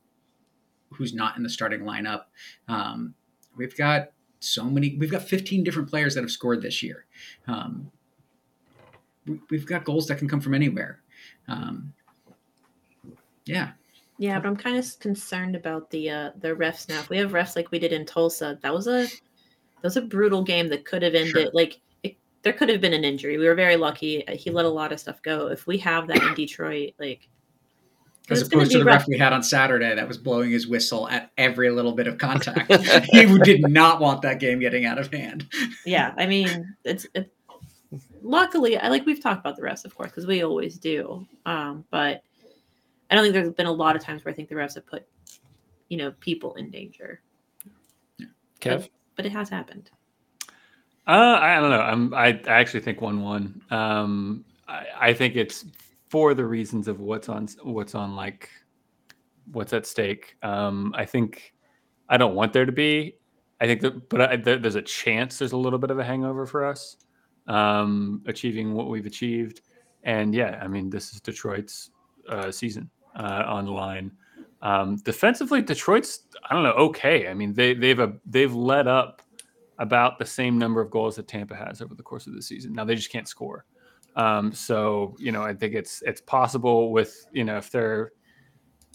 [0.89, 2.23] who's not in the starting lineup.
[2.67, 3.13] Um,
[3.55, 4.95] we've got so many.
[4.97, 7.05] We've got 15 different players that have scored this year.
[7.47, 7.91] Um,
[9.25, 11.01] we, have got goals that can come from anywhere.
[11.47, 11.93] Um,
[13.45, 13.71] yeah.
[14.17, 16.99] Yeah, but I'm kind of concerned about the uh, the refs now.
[16.99, 20.01] If we have refs like we did in Tulsa, that was a that was a
[20.01, 21.33] brutal game that could have ended.
[21.33, 21.51] Sure.
[21.53, 23.37] Like it, there could have been an injury.
[23.37, 24.23] We were very lucky.
[24.29, 25.47] He let a lot of stuff go.
[25.47, 27.29] If we have that in Detroit, like
[28.29, 29.01] as opposed to the rough.
[29.01, 32.17] ref we had on Saturday that was blowing his whistle at every little bit of
[32.17, 32.71] contact.
[33.05, 35.47] he did not want that game getting out of hand.
[35.85, 37.31] Yeah, I mean, it's it,
[38.21, 41.25] luckily I like we've talked about the refs, of course, because we always do.
[41.45, 42.23] Um, but
[43.09, 44.85] I don't think there's been a lot of times where I think the refs have
[44.85, 45.07] put,
[45.87, 47.21] you know, people in danger.
[48.59, 49.89] Kev, but, but it has happened.
[51.07, 51.79] Uh, I don't know.
[51.79, 52.13] I'm.
[52.13, 53.61] I, I actually think one-one.
[53.71, 55.63] Um, I, I think it's
[56.09, 58.49] for the reasons of what's on what's on like
[59.51, 60.37] what's at stake.
[60.43, 61.53] Um, I think
[62.09, 63.17] I don't want there to be.
[63.59, 66.03] I think that, but I, there, there's a chance there's a little bit of a
[66.03, 66.97] hangover for us
[67.47, 69.61] um, achieving what we've achieved.
[70.03, 71.89] And yeah, I mean, this is Detroit's
[72.29, 74.11] uh, season uh, on the line.
[74.61, 77.27] Um, defensively, Detroit's I don't know okay.
[77.27, 79.21] I mean, they they've a, they've led up
[79.79, 82.73] about the same number of goals that Tampa has over the course of the season.
[82.73, 83.65] Now they just can't score.
[84.17, 88.11] Um, so you know, I think it's it's possible with you know if they're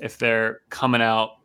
[0.01, 1.39] if they're coming out,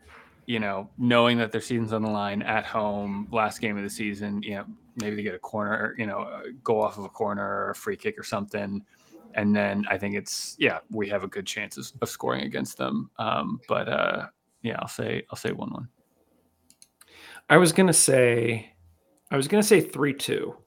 [0.48, 3.90] you know, knowing that their season's on the line at home, last game of the
[3.90, 4.66] season, you know,
[4.96, 7.96] maybe they get a corner, you know, go off of a corner or a free
[7.96, 8.84] kick or something.
[9.36, 12.78] And then I think it's yeah, we have a good chance of, of scoring against
[12.78, 13.12] them.
[13.20, 14.26] Um, but uh,
[14.64, 15.88] yeah, I'll say I'll say one one.
[17.48, 18.74] I was gonna say,
[19.30, 20.58] I was gonna say three two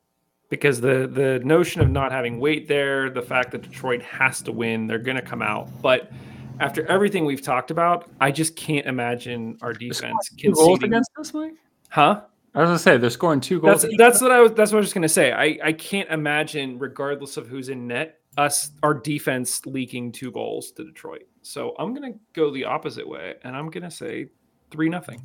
[0.50, 4.52] because the the notion of not having weight there, the fact that Detroit has to
[4.52, 5.70] win, they're going to come out.
[5.80, 6.10] But
[6.58, 11.54] after everything we've talked about, I just can't imagine our defense conceding against us, Mike.
[11.88, 12.22] Huh?
[12.54, 13.82] I was gonna say they're scoring two goals.
[13.82, 14.52] That's, that's what I was.
[14.52, 15.30] That's what I was just gonna say.
[15.32, 20.72] I I can't imagine, regardless of who's in net, us our defense leaking two goals
[20.72, 21.28] to Detroit.
[21.42, 24.30] So I'm gonna go the opposite way, and I'm gonna say
[24.72, 25.20] three nothing.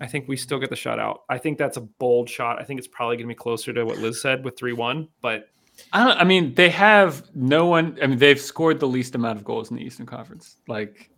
[0.00, 1.18] I think we still get the shutout.
[1.28, 2.60] I think that's a bold shot.
[2.60, 5.08] I think it's probably going to be closer to what Liz said with 3 1,
[5.20, 5.48] but.
[5.92, 6.18] I don't.
[6.18, 7.98] I mean, they have no one.
[8.02, 10.58] I mean, they've scored the least amount of goals in the Eastern Conference.
[10.68, 11.10] Like,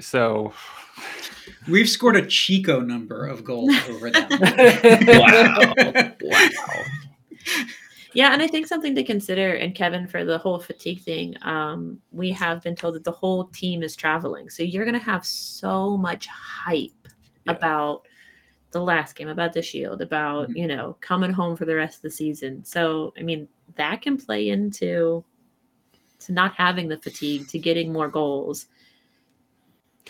[0.00, 0.54] so
[1.68, 4.26] we've scored a Chico number of goals over them.
[4.30, 5.74] wow!
[6.22, 6.84] wow!
[8.14, 12.00] Yeah, and I think something to consider, and Kevin, for the whole fatigue thing, um,
[12.10, 15.24] we have been told that the whole team is traveling, so you're going to have
[15.26, 16.90] so much hype
[17.44, 17.52] yeah.
[17.52, 18.07] about
[18.70, 20.56] the last game, about the Shield, about, mm-hmm.
[20.56, 22.64] you know, coming home for the rest of the season.
[22.64, 25.24] So, I mean, that can play into
[26.20, 28.66] to not having the fatigue, to getting more goals.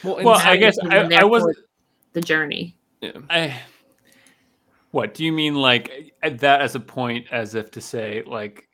[0.02, 1.44] Well, well I guess I, I was
[2.12, 2.76] the journey.
[3.00, 3.12] Yeah.
[3.28, 3.60] I,
[4.90, 8.67] what do you mean, like that as a point, as if to say, like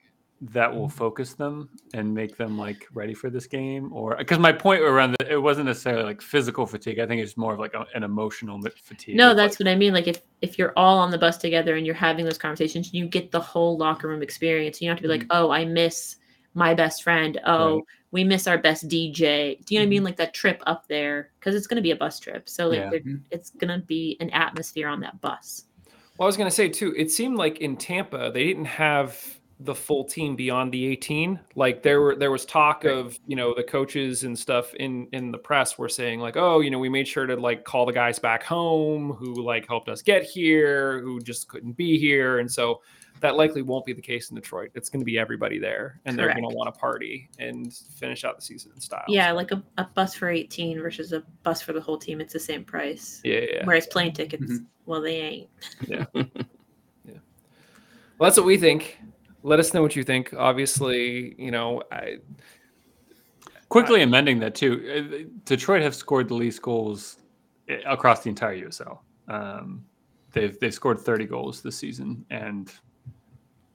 [0.53, 4.53] that will focus them and make them like ready for this game or because my
[4.53, 7.73] point around the, it wasn't necessarily like physical fatigue i think it's more of like
[7.75, 10.99] a, an emotional fatigue no that's like, what i mean like if if you're all
[10.99, 14.23] on the bus together and you're having those conversations you get the whole locker room
[14.23, 15.45] experience you don't have to be like mm-hmm.
[15.45, 16.17] oh i miss
[16.55, 17.85] my best friend oh right.
[18.11, 19.77] we miss our best dj do you know mm-hmm.
[19.77, 20.05] what i mean mm-hmm.
[20.07, 22.81] like that trip up there because it's going to be a bus trip so like
[22.93, 23.15] yeah.
[23.31, 25.65] it's going to be an atmosphere on that bus
[26.19, 29.39] well i was going to say too it seemed like in tampa they didn't have
[29.65, 33.55] the full team beyond the 18 like there were there was talk of you know
[33.55, 36.89] the coaches and stuff in in the press were saying like oh you know we
[36.89, 41.01] made sure to like call the guys back home who like helped us get here
[41.01, 42.81] who just couldn't be here and so
[43.21, 44.71] that likely won't be the case in Detroit.
[44.75, 46.35] It's going to be everybody there, and Correct.
[46.35, 49.05] they're going to want to party and finish out the season in style.
[49.09, 52.21] Yeah, like a, a bus for 18 versus a bus for the whole team.
[52.21, 53.23] It's the same price.
[53.25, 53.41] Yeah.
[53.51, 53.65] yeah.
[53.65, 54.65] Whereas plane tickets, mm-hmm.
[54.85, 55.49] well, they ain't.
[55.87, 56.05] Yeah.
[56.15, 56.25] yeah.
[58.19, 58.99] Well, that's what we think
[59.45, 60.35] let us know what you think.
[60.37, 62.17] Obviously, you know, I
[63.69, 65.29] quickly I, amending that too.
[65.29, 67.19] Uh, Detroit have scored the least goals
[67.69, 68.99] eh, across the entire USL.
[69.29, 69.85] Um,
[70.33, 72.73] they've they've scored 30 goals this season, and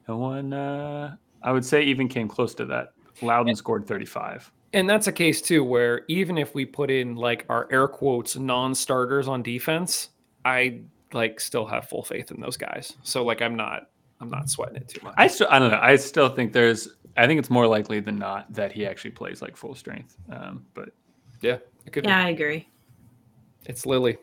[0.07, 4.51] no one, uh, I would say, even came close to that Loudoun scored 35.
[4.73, 8.35] And that's a case too where even if we put in like our air quotes
[8.35, 10.09] non-starters on defense,
[10.45, 10.81] I
[11.13, 12.95] like still have full faith in those guys.
[13.03, 13.89] So like I'm not
[14.21, 15.13] I'm not sweating it too much.
[15.17, 15.79] I still, I don't know.
[15.81, 16.89] I still think there's.
[17.17, 20.15] I think it's more likely than not that he actually plays like full strength.
[20.31, 20.89] Um, but
[21.41, 22.09] yeah, it could be.
[22.09, 22.67] I agree.
[23.65, 24.17] It's Lilley.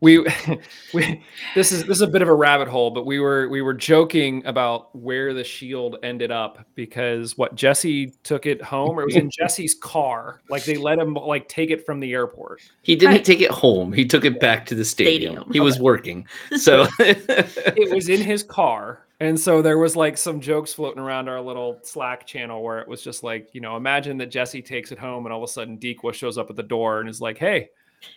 [0.00, 0.18] We
[0.94, 1.22] we
[1.54, 3.72] this is this is a bit of a rabbit hole, but we were we were
[3.74, 9.06] joking about where the shield ended up because what Jesse took it home or it
[9.06, 10.42] was in Jesse's car.
[10.50, 12.60] Like they let him like take it from the airport.
[12.82, 13.24] He didn't Right.
[13.24, 13.92] take it home.
[13.94, 15.34] He took it back to the stadium.
[15.36, 15.52] Stadium.
[15.52, 16.26] He was working.
[16.56, 19.01] So It was in his car.
[19.22, 22.88] And so there was like some jokes floating around our little Slack channel where it
[22.88, 25.52] was just like, you know, imagine that Jesse takes it home and all of a
[25.52, 27.68] sudden Dikwa shows up at the door and is like, Hey,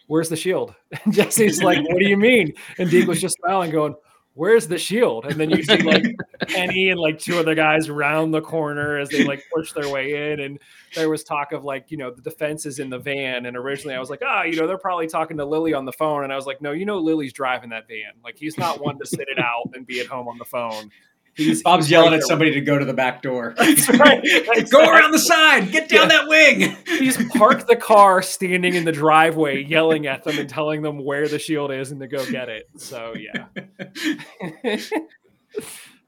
[0.07, 0.73] where's the shield?
[1.05, 2.53] And Jesse's like, What do you mean?
[2.79, 3.93] And Deke was just smiling, going,
[4.35, 5.25] Where's the shield?
[5.25, 6.03] And then you see like
[6.49, 10.31] Penny and like two other guys round the corner as they like push their way
[10.33, 10.41] in.
[10.41, 10.59] And
[10.93, 13.45] there was talk of like, you know, the defense is in the van.
[13.45, 15.93] And originally I was like, ah, you know, they're probably talking to Lilley on the
[15.93, 16.25] phone.
[16.25, 18.11] And I was like, no, you know, Lilley's driving that van.
[18.25, 20.91] Like he's not one to sit it out and be at home on the phone.
[21.35, 23.53] He's Bob's he's yelling right at somebody to go to the back door.
[23.57, 24.23] That's right.
[24.69, 25.69] go around the side.
[25.71, 26.77] Get down that wing.
[26.87, 31.27] He's parked the car standing in the driveway, yelling at them and telling them where
[31.27, 32.69] the shield is and to go get it.
[32.77, 33.47] So yeah.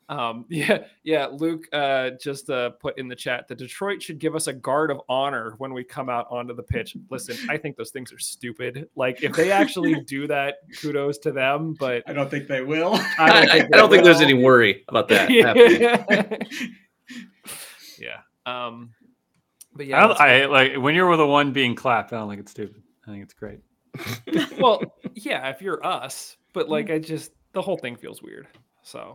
[0.09, 4.35] Um yeah yeah luke uh just uh put in the chat that detroit should give
[4.35, 7.75] us a guard of honor when we come out onto the pitch listen i think
[7.75, 12.13] those things are stupid like if they actually do that kudos to them but I
[12.13, 12.93] don't think they will.
[12.95, 15.29] I, I- I don't think there's any worry about that.
[15.29, 16.39] happening.
[17.99, 18.91] yeah um
[19.73, 22.13] but yeah don't- I like when you're with the one being clapped.
[22.13, 22.81] I don't think it's stupid.
[23.05, 23.59] I think it's great.
[24.59, 24.81] well
[25.15, 28.47] yeah if you're us but like i just the whole thing feels weird
[28.83, 29.13] so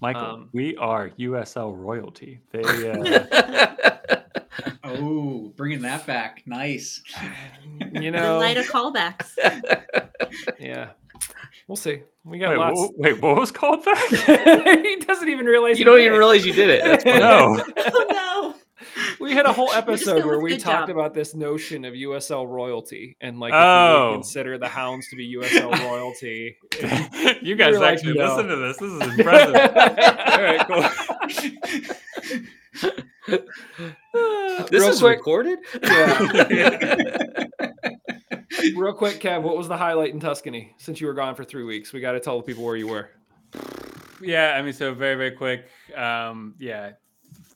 [0.00, 2.40] Michael, Um, we are USL royalty.
[2.52, 4.16] They uh,
[4.84, 6.42] Oh, bringing that back.
[6.46, 7.02] Nice.
[7.80, 9.32] you The know night of callbacks.
[10.58, 10.90] yeah
[11.66, 14.80] we'll see we got wait, lots wha- wait, what was called that?
[14.84, 16.82] he doesn't even realize you don't did even realize you did it.
[16.84, 17.62] That's no.
[17.78, 18.37] oh
[19.20, 20.96] we had a whole episode where we talked job.
[20.96, 24.10] about this notion of USL royalty and like if we Oh.
[24.14, 26.56] consider the hounds to be USL royalty.
[27.42, 28.34] you guys You're like, actually no.
[28.34, 28.76] listen to this.
[28.78, 29.54] This is impressive.
[30.26, 30.84] All right, cool.
[34.70, 35.58] This real is quick, recorded.
[35.82, 36.96] yeah.
[38.76, 41.64] real quick, Kev, what was the highlight in Tuscany since you were gone for three
[41.64, 41.92] weeks?
[41.92, 43.10] We got to tell the people where you were.
[44.20, 45.66] Yeah, I mean, so very, very quick.
[45.96, 46.92] Um, yeah,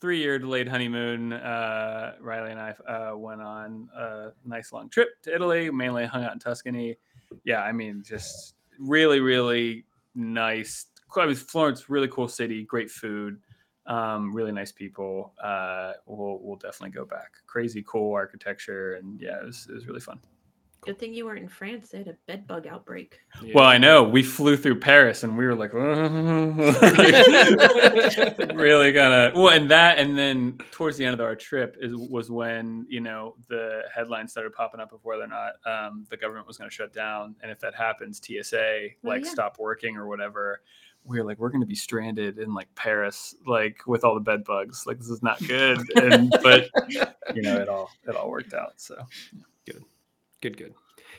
[0.02, 1.32] three year delayed honeymoon.
[1.32, 6.24] Uh, Riley and I uh, went on a nice long trip to Italy, mainly hung
[6.24, 6.96] out in Tuscany.
[7.44, 9.84] Yeah, I mean, just really, really
[10.16, 10.86] nice.
[11.16, 13.38] I mean, Florence, really cool city, great food,
[13.86, 15.34] um, really nice people.
[15.40, 17.34] Uh, we'll, we'll definitely go back.
[17.46, 18.94] Crazy cool architecture.
[18.94, 20.18] And yeah, it was, it was really fun.
[20.84, 21.90] Good thing you weren't in France.
[21.90, 23.20] They had a bed bug outbreak.
[23.54, 25.72] Well, I know we flew through Paris and we were like,
[28.52, 32.32] really gonna well, and that, and then towards the end of our trip is was
[32.32, 36.48] when you know the headlines started popping up of whether or not um, the government
[36.48, 39.30] was going to shut down, and if that happens, TSA like yeah.
[39.30, 40.62] stop working or whatever.
[41.04, 44.20] We were like, we're going to be stranded in like Paris, like with all the
[44.20, 44.86] bed bugs.
[44.86, 45.80] Like this is not good.
[45.96, 46.70] And but
[47.34, 48.74] you know, it all it all worked out.
[48.76, 48.96] So
[50.42, 50.74] Good, good.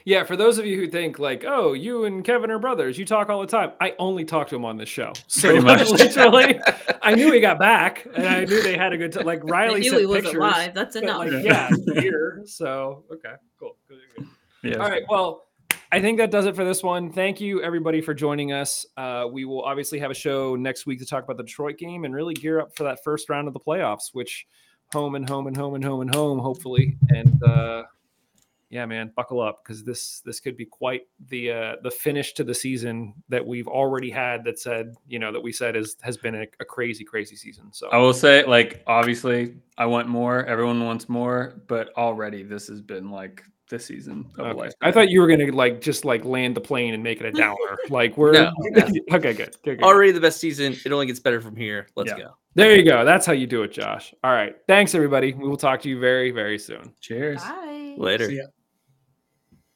[0.06, 3.06] Yeah, for those of you who think like, oh, you and Kevin are brothers, you
[3.06, 3.72] talk all the time.
[3.80, 5.14] I only talk to him on this show.
[5.28, 5.90] So Pretty much.
[5.92, 6.60] literally,
[7.02, 9.26] I knew he got back, and I knew they had a good time.
[9.26, 10.40] Like I Riley knew sent he wasn't pictures.
[10.42, 10.74] alive.
[10.74, 11.18] That's but, enough.
[11.20, 11.70] like, Yeah.
[11.88, 12.42] yeah, here.
[12.46, 13.78] So okay, cool.
[13.88, 14.28] Good, good,
[14.62, 14.72] good.
[14.74, 15.04] yeah, All right.
[15.08, 15.46] Well,
[15.94, 17.10] I think that does it for this one.
[17.12, 18.86] Thank you, everybody, for joining us.
[18.98, 22.04] Uh, we will obviously have a show next week to talk about the Detroit game
[22.04, 24.48] and really gear up for that first round of the playoffs, which
[24.92, 26.98] home and home and home and home and home, hopefully.
[27.10, 27.84] And uh,
[28.74, 32.44] yeah, man, buckle up because this this could be quite the uh, the finish to
[32.44, 34.44] the season that we've already had.
[34.44, 37.72] That said, you know, that we said is has been a, a crazy, crazy season.
[37.72, 40.44] So I will say, like, obviously, I want more.
[40.46, 44.58] Everyone wants more, but already this has been like this season of a Okay.
[44.58, 44.78] lifetime.
[44.82, 47.32] I thought you were gonna like just like land the plane and make it a
[47.44, 47.78] downer.
[47.90, 48.52] like we're No.
[49.14, 49.82] okay, good, good, good.
[49.84, 50.76] Already the best season.
[50.84, 51.88] It only gets better from here.
[51.96, 52.18] Let's Yeah.
[52.18, 52.30] go.
[52.56, 53.06] There you go.
[53.06, 54.14] That's how you do it, Josh.
[54.24, 54.56] All right.
[54.68, 55.34] Thanks, everybody.
[55.34, 56.94] We will talk to you very, very soon.
[57.02, 57.42] Cheers.
[57.42, 57.96] Bye.
[57.98, 58.28] Later.
[58.30, 58.44] See ya.